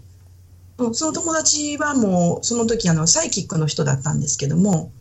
[0.78, 4.92] うん、その友達はもう、その時、あの、サイキックの人だったんですけども、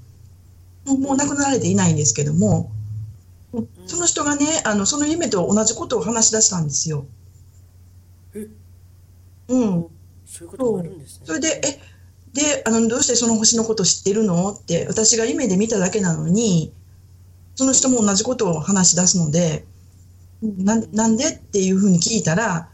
[0.86, 2.83] もうもう亡くなられていないんですけども、うん
[3.86, 7.06] その人がね、あの、その夢と同じことを話し出したんですよ。
[8.34, 8.48] え？
[9.48, 9.86] うん。
[10.26, 11.26] そういうこともあるんですね。
[11.26, 11.80] それで、え、
[12.32, 14.52] で、あの、どうしてその星のこと知ってるの？
[14.52, 16.72] って、私が夢で見ただけなのに、
[17.54, 19.64] その人も同じことを話し出すので、
[20.42, 21.28] ななんで？
[21.28, 22.68] っていうふうに聞いたら、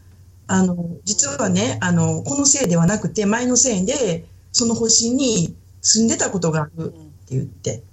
[0.47, 7.83] あの、実はね、あの、このせいではなくて、前のせいで、その星に住んでたことがあるって言って、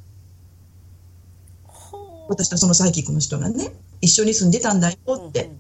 [2.29, 4.97] 私とそのサイキックの人がね、一緒に住んでたんだよ
[5.29, 5.51] って。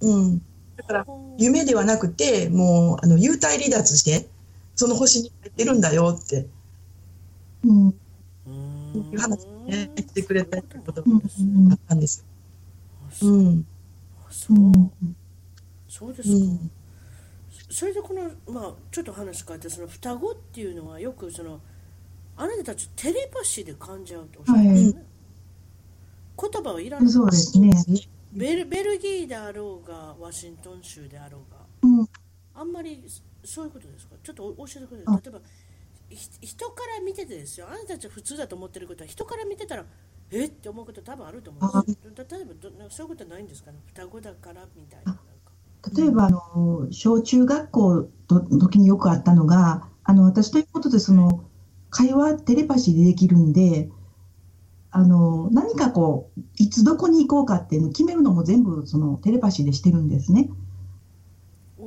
[0.00, 0.38] うん。
[0.76, 1.06] だから、
[1.38, 4.28] 夢ではなくて、もう、あの、幽体離脱して、
[4.74, 6.46] その星に入ってるんだよって、
[7.64, 7.92] うん、う
[9.12, 12.24] いう話ね、言ってくれたってことうん、だったんです
[13.22, 13.28] よ。
[13.28, 13.66] うん。
[14.30, 14.90] そうう、ん、
[15.88, 16.34] そうですか。
[16.34, 16.70] うん。
[17.70, 21.60] それでこの、まあ、ちょっと話変えてその双子っていうのはよくその
[22.36, 25.06] あなたたちテレパシーで感じ合うとおっしゃってますよね、
[26.38, 27.08] 言葉はいらない。
[27.08, 27.68] そうですね。
[27.68, 27.74] ね。
[28.32, 32.08] ベルベルギーであろうがワシントン州であろうがうん、
[32.54, 33.02] あんまり
[33.44, 34.14] そういうことですか？
[34.22, 35.12] ちょっと教えてくれあ。
[35.16, 35.40] 例えば
[36.08, 37.66] ひ人から見ててですよ。
[37.68, 39.84] あなたたちは普通だと思ってることは人から見てたら
[40.30, 40.44] え？
[40.44, 41.94] って思うこと多分あると思うんです。
[42.04, 43.72] よ例えばどそういうことないんですか？
[43.72, 45.18] ね双子だからみたいな
[45.96, 51.42] 例えば、あの、小中学校の時によくあったのが、あの、私ということで、その、
[51.88, 53.88] 会話、テレパシーでできるんで、
[54.92, 60.50] あの、何かこう、いつどこに行こうかっていうのを決めるのも全部、その、テレパシーでしてるんですね。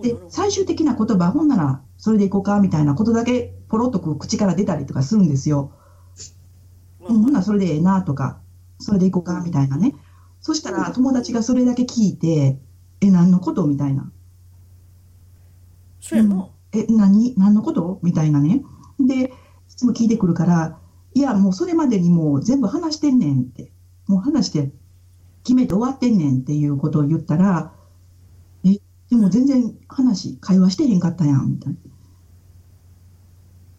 [0.02, 5.72] で最終的な言葉、ほんならそれでいこうかみたいなことだけポロッと口から出たりとかするんですよ。
[7.08, 8.40] うん、ほんならそれでええなとか、
[8.80, 9.96] それでいこうかみたいなね。
[10.42, 12.60] そしたら友達がそれだけ聞いて、
[13.02, 14.12] え、何のことみたいな。
[16.02, 17.36] そうやな、え、何？
[17.38, 18.00] 何のこと？
[18.02, 18.64] みたいなね。
[19.00, 19.30] で、い
[19.76, 20.80] つも聞いてくるから、
[21.14, 23.72] いや、もうそれまでにもう全部話してんねんって。
[24.08, 24.72] もう話して、
[25.44, 27.74] 決めて終わってんねんっていうことを言ったら、
[28.66, 31.80] え、でも全然話、会話してへんかったやん、みたいな。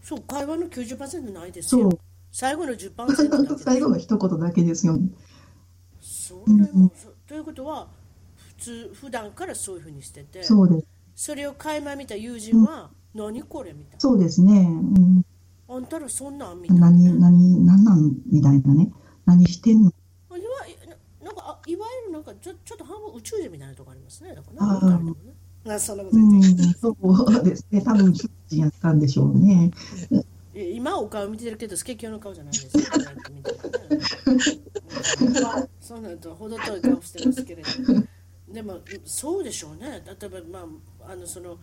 [0.02, 4.98] そう会話の90%ないですよそう、最後の10%だけです最後の一言だけですよ。
[6.00, 6.92] それうん
[7.26, 7.88] ということは
[8.36, 10.86] 普通普段からそういうふうにしててそうです。
[11.16, 14.60] それを垣間見た友人は、何これみたいそうですね。
[14.60, 15.22] うん、な
[15.68, 18.92] あんたらそんなんみたいな、何、ね、何、何なんみたいなね。
[19.24, 19.92] 何してんの？
[20.30, 20.48] あいわ
[21.20, 24.34] ななんかあいわゆるなんかちょちょっと半分宇宙人みたいなとこありますね。
[24.34, 25.04] だからね。
[25.10, 25.14] ね
[25.64, 26.62] なそんなことう言って。
[26.62, 27.80] ん、そうですね。
[27.80, 29.70] 多分、宇宙人やったんでしょうね。
[30.54, 32.76] 今お顔見てるけどスケキヨの顔じゃないです。
[32.76, 32.84] ね
[35.20, 35.32] うん
[35.80, 36.10] そうな。
[36.10, 37.68] ると程遠い顔してますけれど
[38.52, 40.04] でもそうでしょうね。
[40.06, 40.66] 例えばま
[41.08, 41.58] ああのその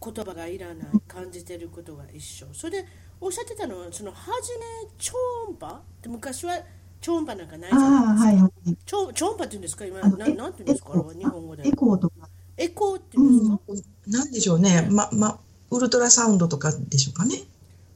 [0.00, 2.46] 言葉がいらない感じてることが一緒。
[2.52, 2.88] それで
[3.24, 4.66] おっしゃってたのはその初め
[4.98, 5.14] 超
[5.48, 6.58] 音波って昔は
[7.00, 8.36] 超音波なんかないじあゃあ、ないですか、はい。
[8.36, 8.76] はい。
[8.84, 9.86] 超超音波って言うんですか？
[9.86, 10.92] 今ななんて言うんですか？
[10.92, 12.28] 日本語でエコーとか。
[12.56, 14.86] エコーって言うんですか、なんでしょうね。
[14.90, 17.38] ま、ま、ウルトラサウンドとかでしょうかね。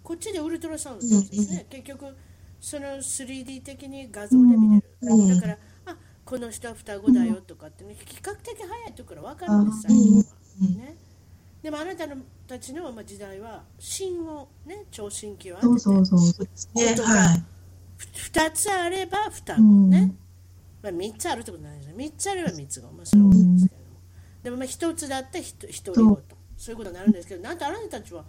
[0.03, 2.07] こっちでウルトラサウンドですね、結局
[2.61, 10.25] その 3D 的に画像で見れる、うんだからあこの人は双子だよとかってね比較的早いところ分かるんですあ最近は、
[10.63, 10.75] うん。
[10.79, 10.97] ね、
[11.63, 12.17] でもあなたの
[12.49, 16.33] たちのまあ時代は芯をね聴診器を当ててそうそうそう。
[16.33, 16.85] そうですね。
[17.03, 17.45] はい。
[17.99, 20.15] 2つあれば双子うんね、
[20.83, 23.97] まあ、3つあるってことないですね3つあれば3つがまあそれは多いんですけれども、
[24.45, 26.23] でもまあ一つだったら一一人ごと
[26.57, 28.25] そういうことになるんですけどなんとあなたたちは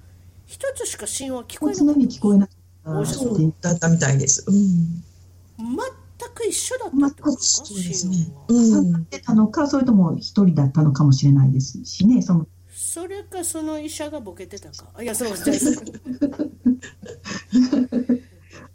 [0.46, 2.54] 一つしか神話聞こえなか聞こえなか
[2.86, 4.44] おったそうってだったみたいです。
[4.48, 5.04] うん。
[5.60, 8.92] 全く一緒だったってことですかね神話はうん。
[8.94, 12.48] さってたのか、それとも一人だったのかもしれないですしね、その
[12.92, 14.90] それかその医者がボケてたか？
[14.96, 15.80] あいや そうです。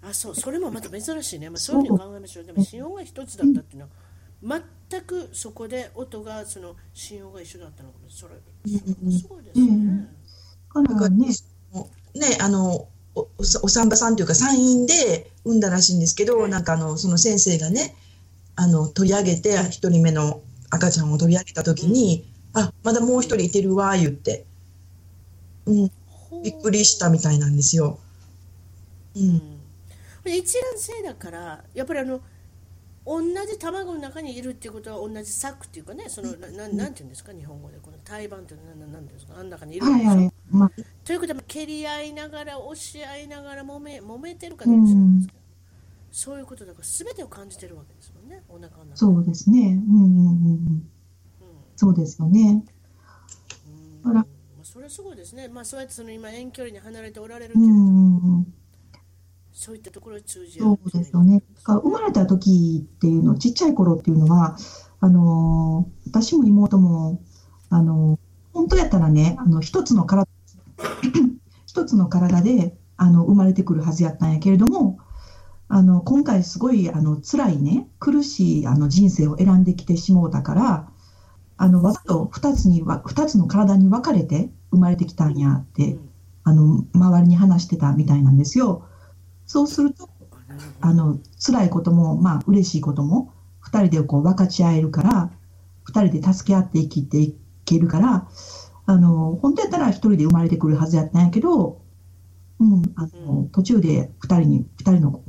[0.03, 2.45] あそうそれもまた珍しいね、まあ、そういうふうに考えましょう。
[2.45, 3.89] でも神音が一つだったっていうの
[4.49, 8.09] は全くそこで音がその神音が一緒だったのかも。
[8.09, 8.35] それ
[9.11, 10.09] すごいですね、
[10.73, 11.27] だからね、
[12.15, 12.87] ね、あの、
[13.17, 13.29] お、お
[13.63, 16.51] お産婆さんというか産院で産んだらしいんですけど、はい。
[16.53, 17.97] なんかあの、その先生がね、
[18.55, 20.41] あの、取り上げて、一人目の
[20.71, 24.47] 赤ちゃんを取り上げたときに、あ、まだもう一人いてるわ、言って。
[25.67, 25.91] うん、
[26.43, 27.99] びっくりしたみたいなんですよ。
[29.17, 29.21] う。
[29.21, 29.55] うん。
[30.27, 32.21] 一卵性だからやっぱりあの
[33.07, 37.79] 同じ卵の中にいるっていうことは同じ柵っていうかねそのなななんていうんですか日本語で。
[37.83, 40.71] この胎盤っていうのは何なんですかあん中にいるんでしょ、はいはい、まあ、
[41.05, 45.39] ということで蹴り合いながら押し合いながら揉め揉めてるかどうか知らないですけど、
[46.13, 48.43] そういうことだから全てを感じてるわけですもんね。
[48.49, 50.89] お腹の中そうですね、うんうんうんうん、
[51.77, 52.65] そうですよね。
[54.05, 54.11] うん。
[54.11, 54.15] あら。
[54.15, 54.27] ま
[54.63, 58.55] あ、それはすごいですね、まあ、そうやってその今遠距離に離れておられるけうれども、んうんうん。
[59.53, 61.43] そういったところに通じ合そうですよね。
[61.65, 64.57] 生まれた時っていうの、ちっちゃい頃っていうのは、
[65.01, 67.23] あのー私も妹も、
[67.71, 68.19] あのー
[68.53, 70.29] 本当やったらね、あの一つの体、
[71.67, 74.99] 一つの体であの生まれてくるはずやったんやけれども、
[75.69, 80.89] あの今回すごいあの辛いね、苦しいあの人生を選んできてしもうたから、
[81.57, 85.97] あのわざと二つにわ二つの体に分かれて生まれてきたんやって、
[86.43, 88.87] あの周りに話してたみたいなんですよ。
[89.47, 90.09] そうすると
[90.81, 93.33] あの辛いことも、まあ嬉しいことも、
[93.65, 95.31] 2人でこう分かち合えるから、
[95.87, 98.29] 2人で助け合って生きていけるから、
[98.87, 101.81] あの本当やったら1人で生まれてくるはずやったんやけど、
[102.61, 105.23] うん、あの途中で2人に二人の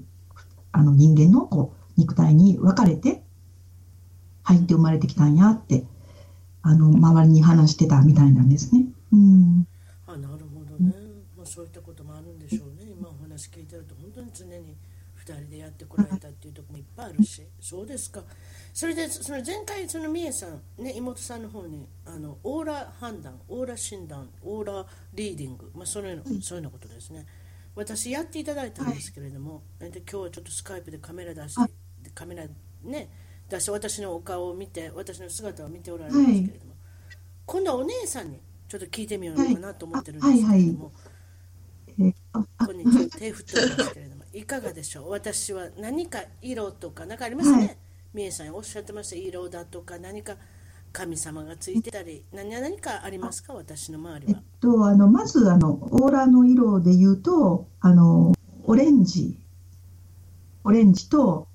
[0.72, 3.24] あの人間のこう肉体に分かれて
[4.44, 5.86] 入って生まれてきたんやって
[6.68, 8.86] あの周りに話してたみたいなんですね。
[9.14, 9.68] うん。
[10.08, 10.94] あなるほどね、
[11.38, 12.92] まあ、そういったこともあるんでしょうね。
[12.92, 14.76] 今お話聞いてると本当に常に
[15.24, 17.44] 2人でやってこられたっていうところもいっぱいあるし。
[17.62, 18.24] そうですか。
[18.74, 27.28] それでその前回そのみえさん、ね、妹さんの方にあのオーラ判断オーラ診断オーラリーディング、まあ、そういうのそういうようなことですね。
[27.76, 31.64] 私やっていただいたんですけれども、で今日はちょっとスカイプでカメラ出し
[32.04, 32.46] てカメラ
[32.84, 33.10] ね
[33.50, 36.74] 出して私のお顔を見て私の姿を見ておられるんですけれども、
[37.46, 40.92] 今度はお姉さんにちょっと聞いてみようかなと思ってるんですけれども、
[42.66, 45.10] こんにちは手振っておりますけれども いかがでしょう？
[45.12, 47.78] 私は何か色とか何かありますね、はい。
[48.14, 49.16] みえさんおっしゃってました。
[49.16, 50.36] 色だとか何か
[50.92, 53.54] 神様がついてたり何何かありますか？
[53.54, 58.34] 私の周りえっはと、あのまずあのオーラの色で言うとあの
[58.64, 59.40] オレンジ。
[60.64, 61.48] オレンジと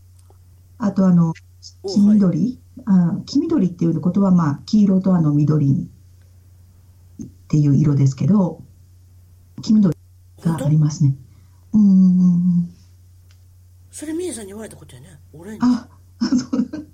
[0.78, 1.34] あとあのお
[1.83, 5.89] 黄緑、あ黄緑っていうことは、まあ、黄色とあの緑
[7.23, 8.63] っていう色ですけど
[9.63, 9.97] 黄緑
[10.43, 11.15] がありますね。
[11.73, 12.27] うんうんう
[12.63, 12.75] ん
[13.93, 15.19] それみえさんに言われたことやね。
[15.33, 15.89] オレンジあ
[16.21, 16.89] そう。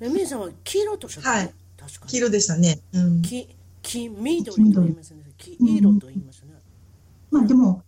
[0.00, 1.32] えみえさんは黄色とおっしゃった？
[1.32, 1.54] ね、はい。
[1.76, 2.10] 確かに。
[2.10, 2.80] 黄色でしたね。
[2.92, 3.22] うん。
[3.22, 5.24] 黄黄緑と言いますね。
[5.36, 6.54] 黄色と言いますね、
[7.30, 7.82] まあでも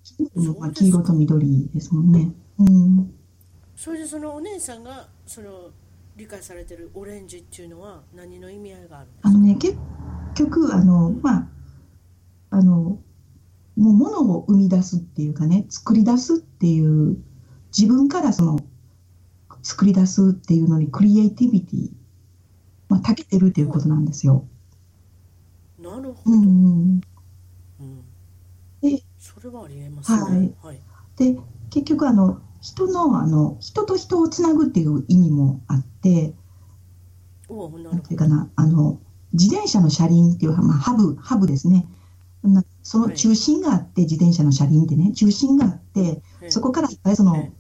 [0.59, 2.33] まあ黄色と緑ですもんね。
[2.59, 3.15] うん。
[3.77, 5.71] それでそのお姉さんがその
[6.17, 9.77] 理解されてるオレンジっていうのは何の意味合いがあるあのね、結
[10.35, 11.49] 局、あの、まあ、
[12.51, 12.99] あの、
[13.77, 17.19] もう物を生み出すっていうかね、作り出すっていう、
[17.77, 18.59] 自分からその、
[19.63, 21.91] 作り出すっていうのにクリエイティビティ、
[22.89, 24.47] まあ、長けてるっていうことなんですよ。
[25.79, 27.01] なるほど、うんうん、
[27.81, 28.05] うん
[28.81, 30.21] でそれはありえますね。
[30.23, 30.81] はいはい。
[31.17, 31.39] で、
[31.71, 36.35] 結局、あの、人の、あの、人と人をつなぐっていう意味もあって、
[37.49, 38.09] おお、ななんるほど。
[38.09, 39.01] ていうかな、あの、
[39.35, 41.87] 自転車の車輪っていう、まあ、ハブ、ハブですね。
[42.43, 47.53] なその中心があって、自転車の車輪ってね、中心があって、ええそこからいっぱいそのえ、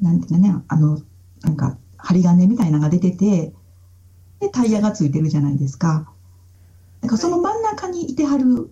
[0.00, 1.02] なんていうかね、あの、
[1.42, 3.52] なんか、針金みたいなのが出てて、
[4.40, 6.10] で、タイヤがついてるじゃないですか。
[7.02, 8.70] だからその真ん中にいてはる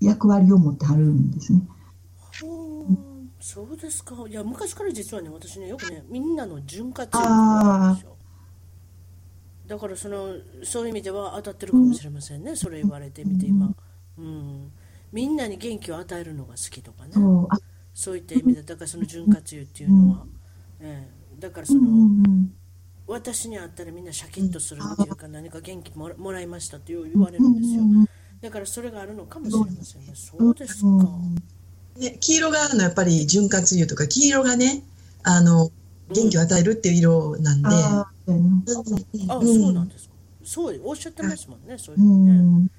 [0.00, 1.62] 役割を持ってはるんですね。
[3.50, 4.14] そうですか。
[4.28, 8.14] いや、昔から実はね、私ね、よくね、みんなの潤滑油んですよ。
[9.66, 10.34] だからその
[10.64, 13.74] そういう意味では当たってるかもしれませんね、それ言われてみて今、
[14.18, 14.70] うん、
[15.12, 17.12] みんなに元気を与えるのが好きとかね
[17.94, 20.26] そう、いった意味でだからその潤滑油っていうのは、
[20.80, 22.54] ええだからそうんうの、んうん。
[23.06, 27.82] 私に会ったらみんなシャキッとするっていうか、何か元気もらもらいましたって言われるんですよ。
[28.40, 30.12] だからそれがあるのかもしれませんね。
[30.14, 31.08] そうですか。
[31.98, 34.82] ね、黄色があのやっぱり潤滑油とか黄色がね
[35.22, 35.70] あの
[36.10, 38.64] 元気を与えるっていう色なんで、あーうん。
[39.28, 40.14] あ、うんそうなんですか。
[40.44, 41.76] そうおっしゃってますもんね。
[41.76, 42.32] そういうね。
[42.32, 42.70] ん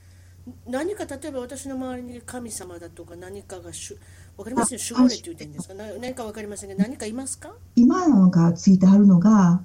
[0.68, 4.00] 何か例えば私の周りに神様だとか何かがしゅ
[4.36, 4.74] わかります？
[4.74, 5.74] よ守護霊って言ってるんですか？
[5.76, 7.54] な何かわかりませんが何かいますか？
[7.76, 9.62] 今のがついてあるのが、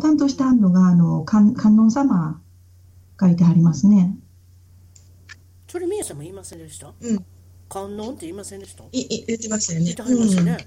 [0.00, 2.40] 担当してあるのが、あの、観観音様
[3.20, 4.16] 書いてありますね。
[5.68, 6.92] それ宮さんも言いませんでした？
[6.98, 7.24] うん、
[7.70, 8.84] 観音って言いませんでした？
[8.92, 9.84] いい言ってましたよね。
[9.86, 10.66] 言ってはりましたね、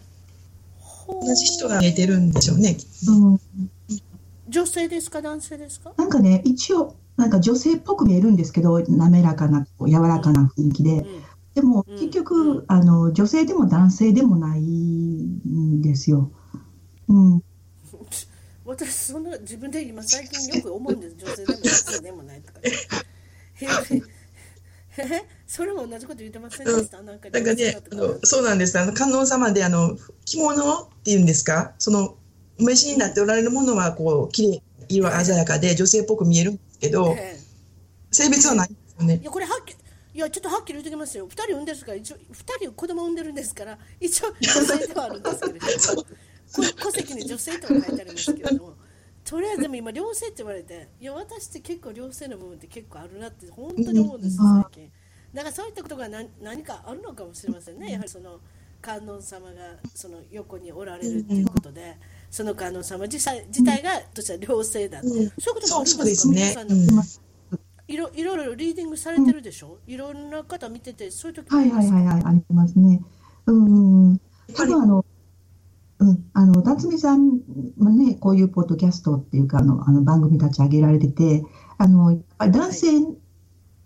[0.80, 1.16] ほう。
[1.18, 2.78] うん同じ人が見えてるんでしょうね
[3.08, 3.39] うん。
[4.47, 5.22] 女性ですか？
[5.22, 5.93] 男性ですか？
[5.97, 10.91] なんかね、一応、なんか女性っぽく見えるんですけど、滑らかな、こう柔らかな雰囲気で。
[10.91, 11.24] うん。
[11.56, 11.95] でも、うん。
[11.99, 12.66] 結局、うん。
[12.70, 16.32] あの、女性でも男性でもないんですよ。
[17.10, 17.43] うん。
[18.66, 21.16] 私そんな自分で今最近よく思うんです。
[21.18, 22.60] 女性でも男性でもないとか。
[22.64, 22.72] へ
[25.04, 25.26] へへ
[25.56, 28.80] それも同じこと言ってませんでした、なんかねあのそうなんです。
[28.80, 29.95] あの観音様であの
[30.26, 31.76] 着物っていうんですか？
[31.78, 32.16] その
[32.60, 37.39] お召しになっておられるものはこう綺麗色鮮やかで女性っぽく見えるんですけどええ。
[38.10, 39.20] 性別はないんですよね。
[39.22, 39.74] いやこれはっき
[40.16, 41.28] いやちょっとはっきり言ってきますよ。
[41.28, 42.20] 2人産んでるから一応2
[42.60, 46.04] 人子供産んでるんですから一応女性ではあるんですけれども。
[46.04, 48.74] こ戸籍に女性とは書いてありますけれども。
[49.24, 54.91] とりあえずでも今両性って言われていや私って結構両性の部分って結構あるなって本当に思うんです最近
[55.34, 57.92] だからそういったことが何何かあるのかもしれませんね。
[57.92, 58.40] やはりその
[58.82, 59.54] 観音様が
[59.96, 61.98] その横におられるっていうことで
[62.30, 65.14] その観音様自体自体がとしては両性だと、うん。
[65.14, 67.34] そういうこともあるんですかね
[67.88, 72.08] いろいろいろリーディングされてるでしょ、いろんな方見てて、そういう時はいはいはいい。
[72.08, 73.02] はい、ありますね。
[73.46, 74.22] うん。
[74.56, 75.06] 多分あの、
[76.00, 77.42] うん、あの、夏美さん
[77.78, 81.44] もね、こういうポッドキャストっていうか、あの、あの番組立ち上げられてて、
[81.78, 82.88] あの、男性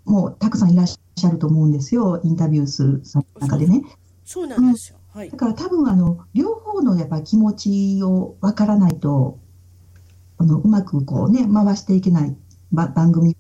[0.06, 3.02] もたくさんいらっしゃると思うんですよ、インタビューする
[3.40, 3.84] 中でね。
[4.26, 4.98] そうなんですよ。
[5.14, 5.38] はいだ。
[5.38, 9.40] から多分あの、両方のやっぱり気持ちをわからないと、
[10.38, 12.36] あの、うまくこうね、回していけない
[12.72, 13.36] ば番組。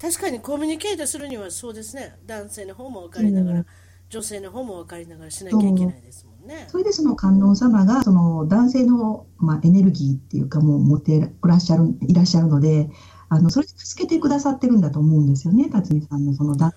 [0.00, 2.18] 確かにコミュニケートするにはそうですね。
[2.26, 3.66] 男性の方も分かりながら、うん
[4.12, 6.66] 女性の方も分かりながらしなきゃいけないですもんね。
[6.68, 12.90] それでその観音様が、その男性の、まあ、エネルギーっていうかもう持っていらっしゃる、いらっしゃるので、
[13.30, 16.74] あの、それで助けてくださってるんだと思うんですよね、辰巳さんのそのだ、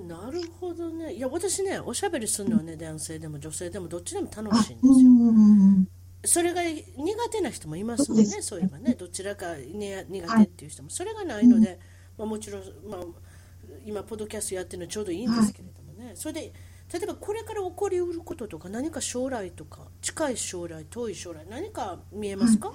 [0.00, 1.14] あ、なるほどね。
[1.14, 5.12] いや、私ね、おしゃべりするのはね、男性でも女性でもどっちでも楽あしいん、ですよ。
[5.12, 5.28] うん。
[5.28, 5.88] うんうん
[6.24, 6.84] それが苦
[7.30, 11.78] 手な人もいますもんね、そういえばね、どちらかに苦手っていう人も、それがないので、
[12.16, 13.00] まあ、もちろん、まあ、
[13.84, 16.52] 今、ポッドキャストやってるのちょうどいいんですけれどもね、それで、
[16.92, 22.74] 例えばこれから起こりうることとか、何か将来とか、近い将来、遠い将来、何か見えますか、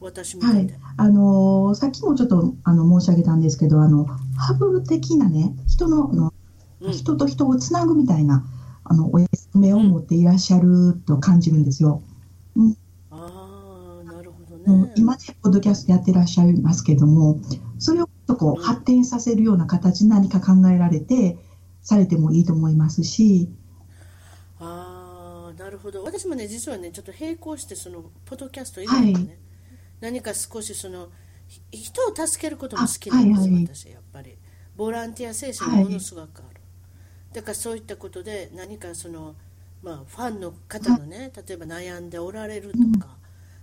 [0.00, 0.66] 私みたはい。
[0.66, 4.04] いで。、あのーさっきもちょっとあの申し上げたんですけど、あの
[4.36, 6.41] ハブル的なね、人のあのうん
[6.90, 8.44] 人と人をつなぐみたいな
[8.84, 9.20] あのお
[9.54, 12.02] 目を持っていらっしゃると感じるんですよ。
[13.10, 14.92] ああ、なるほどね。
[14.96, 17.38] 今ね、ポッドキャストやってらっしゃいますけども、
[17.78, 21.38] それをちょっとこうんう発展させるような形、何か考えられて、
[21.82, 23.48] されてもいいと思いますし、
[24.58, 26.02] ああ、なるほど。
[26.04, 29.38] 私もね、実はね、ちょっと並行して、その、ポッドキャスト以外にね、はい
[30.02, 31.10] 何か少しその、
[31.46, 34.36] ひ人を助けることも好きなんですはいはい私、やっぱり。
[34.76, 36.51] ボランティア精神がものすごくある。
[37.32, 39.34] だからそういったことで、何かその、
[39.82, 43.16] まあ、ファンの方のね、例えば悩んでおられるとか、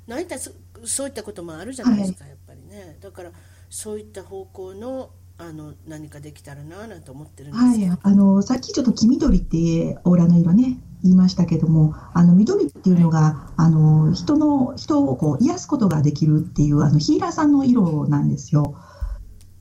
[0.08, 0.52] 何かそ
[0.86, 2.98] そういったこともあるじゃないですか、やっぱりね。
[3.02, 3.32] だから、
[3.70, 7.92] そういった方向の、あの、何かできたらな、なんて思ってるんですけど。
[7.92, 18.76] はい、あのさっきちょっと黄緑ってオーラの色ね、言いましたけども、あの緑っていうのが、あの人の人をこう癒すことができるっていうあのヒーラーさんの色なんですよ。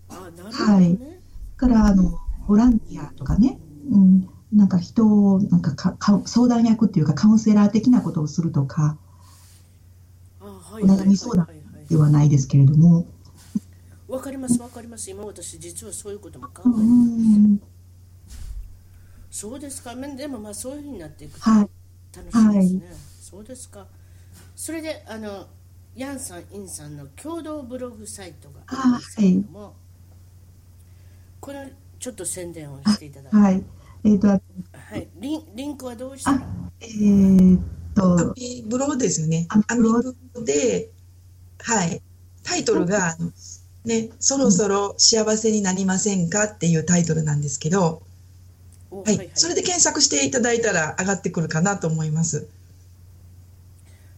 [0.08, 1.20] あなるほどね。
[1.56, 8.96] だからあのボランティアとかね、うん、なんか人をなんかかか相談役っていうかカウンセラー的なことをするとか
[10.40, 11.56] あはいお悩み相談はい。
[11.56, 13.06] はいはいではないですけれども、
[14.08, 15.10] わかりますわかります。
[15.10, 17.62] 今私実はそういうことも考うえてます、ん、
[19.30, 19.94] そうですか？
[19.94, 21.68] めでもまあそういうふうになっていくとはい、
[22.14, 23.86] 楽しいですね、そうですか。
[24.54, 25.46] それであの
[25.96, 29.76] ヤンさんインさんの共同ブログサイトがあるんですけれども、
[31.40, 33.64] これちょっと宣伝をしていただははい、
[34.04, 34.28] えっ、と、
[34.96, 36.42] い、リンリンクはどうしたら
[36.80, 37.60] えーっ
[37.96, 39.46] アと、ミブロですよね。
[39.48, 40.90] アミブロで、
[41.60, 42.00] はい、
[42.44, 43.32] タイトルが、あの
[43.84, 48.02] ね、そろそろ幸せになりませんかっていうタイトルなんですけど、
[48.90, 52.46] おはい、それで検索していただいたら上がってくるかなと思います。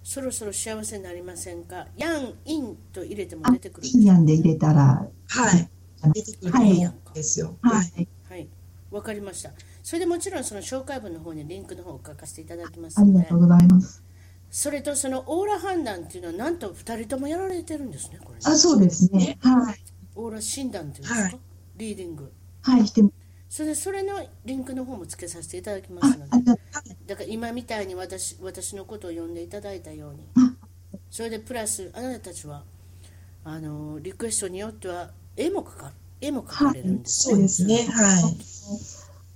[0.05, 1.87] そろそろ幸せになりませんか？
[1.97, 5.71] ヤン、インと入れてもあ出てくるいいやんで入れたら、はい。
[6.09, 7.57] 出てくるはいんですよ。
[7.63, 8.03] ははい。
[8.03, 8.09] い。
[8.29, 8.49] はい、
[8.91, 9.53] わかりました。
[9.83, 14.03] それでもちろんその紹介文の方にリンクの方を書かせていただきますのでありがとう、ございます。
[14.51, 18.39] それとそのオーラ判断っていうのはなんと2人ともやられてるんですね、これ。
[18.45, 19.39] あ、そうですね。
[19.41, 19.77] はい。
[20.15, 21.41] オーラ診断っていうんですか、はい
[21.77, 22.31] リーディング。
[22.63, 23.03] はい、して、
[23.49, 26.61] それでそれのリンクの方もつけさせていただきまあすの、で、
[27.07, 30.55] だから今みたいに私私のことを呼んでいただいたようにあ、
[31.11, 32.65] それでプラスあなたたちは
[33.45, 37.87] あのリクエストによっては絵も描か絵も描かれるんですそうですね。
[37.87, 38.37] はい。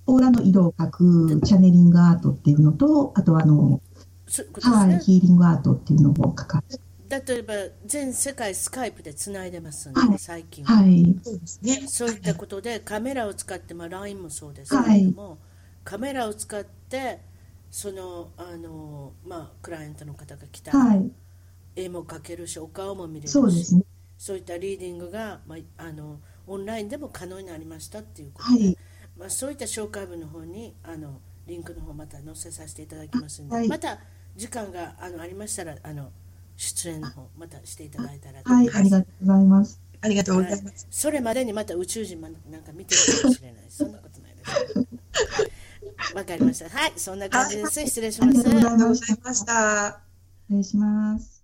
[0.07, 3.81] オーラの色を描くチャネリングアートっていうのと、あとあの、
[4.61, 4.99] はい、ね。
[4.99, 6.63] ヒーリングアートっていうのを描か
[7.09, 7.53] 例えば
[7.85, 11.15] 全世界スカイプでつないでますので、はい最近はい。
[11.23, 11.87] そうですね。
[11.87, 15.39] そういったことでカメラを使って、まあ、LINE もそうですけれども、
[15.83, 17.19] カメラを使って
[17.71, 21.11] そのあの、まあ、クライアントの方が来たら、はい。
[21.75, 23.83] 絵も描けるしお顔も見れるしそうですね。
[24.17, 28.77] そういったリーディングが、まあ、あのオンラインでも可能になりましたっていうことで、はい。
[29.17, 33.67] まあ、そういった紹介文の方にあのリンクの方また載せさせていただきますので、はい。
[33.67, 33.99] また
[34.35, 36.11] 時間があのありましたらあの
[36.57, 38.81] 出演の方またしていただいたらとはい、思います。
[38.81, 39.81] ありがとうございます。
[40.01, 40.87] ありがとうございます。
[40.89, 43.65] それまでにまた宇宙人もなんか見てるかもしれない。
[43.69, 46.13] そんなことないです。
[46.15, 46.69] わかりました。
[46.69, 46.93] はい。
[46.95, 48.43] そんな感じです、失礼しあります。
[48.43, 50.01] がとうございまありがとうござしたいました。
[50.49, 51.34] 失礼します。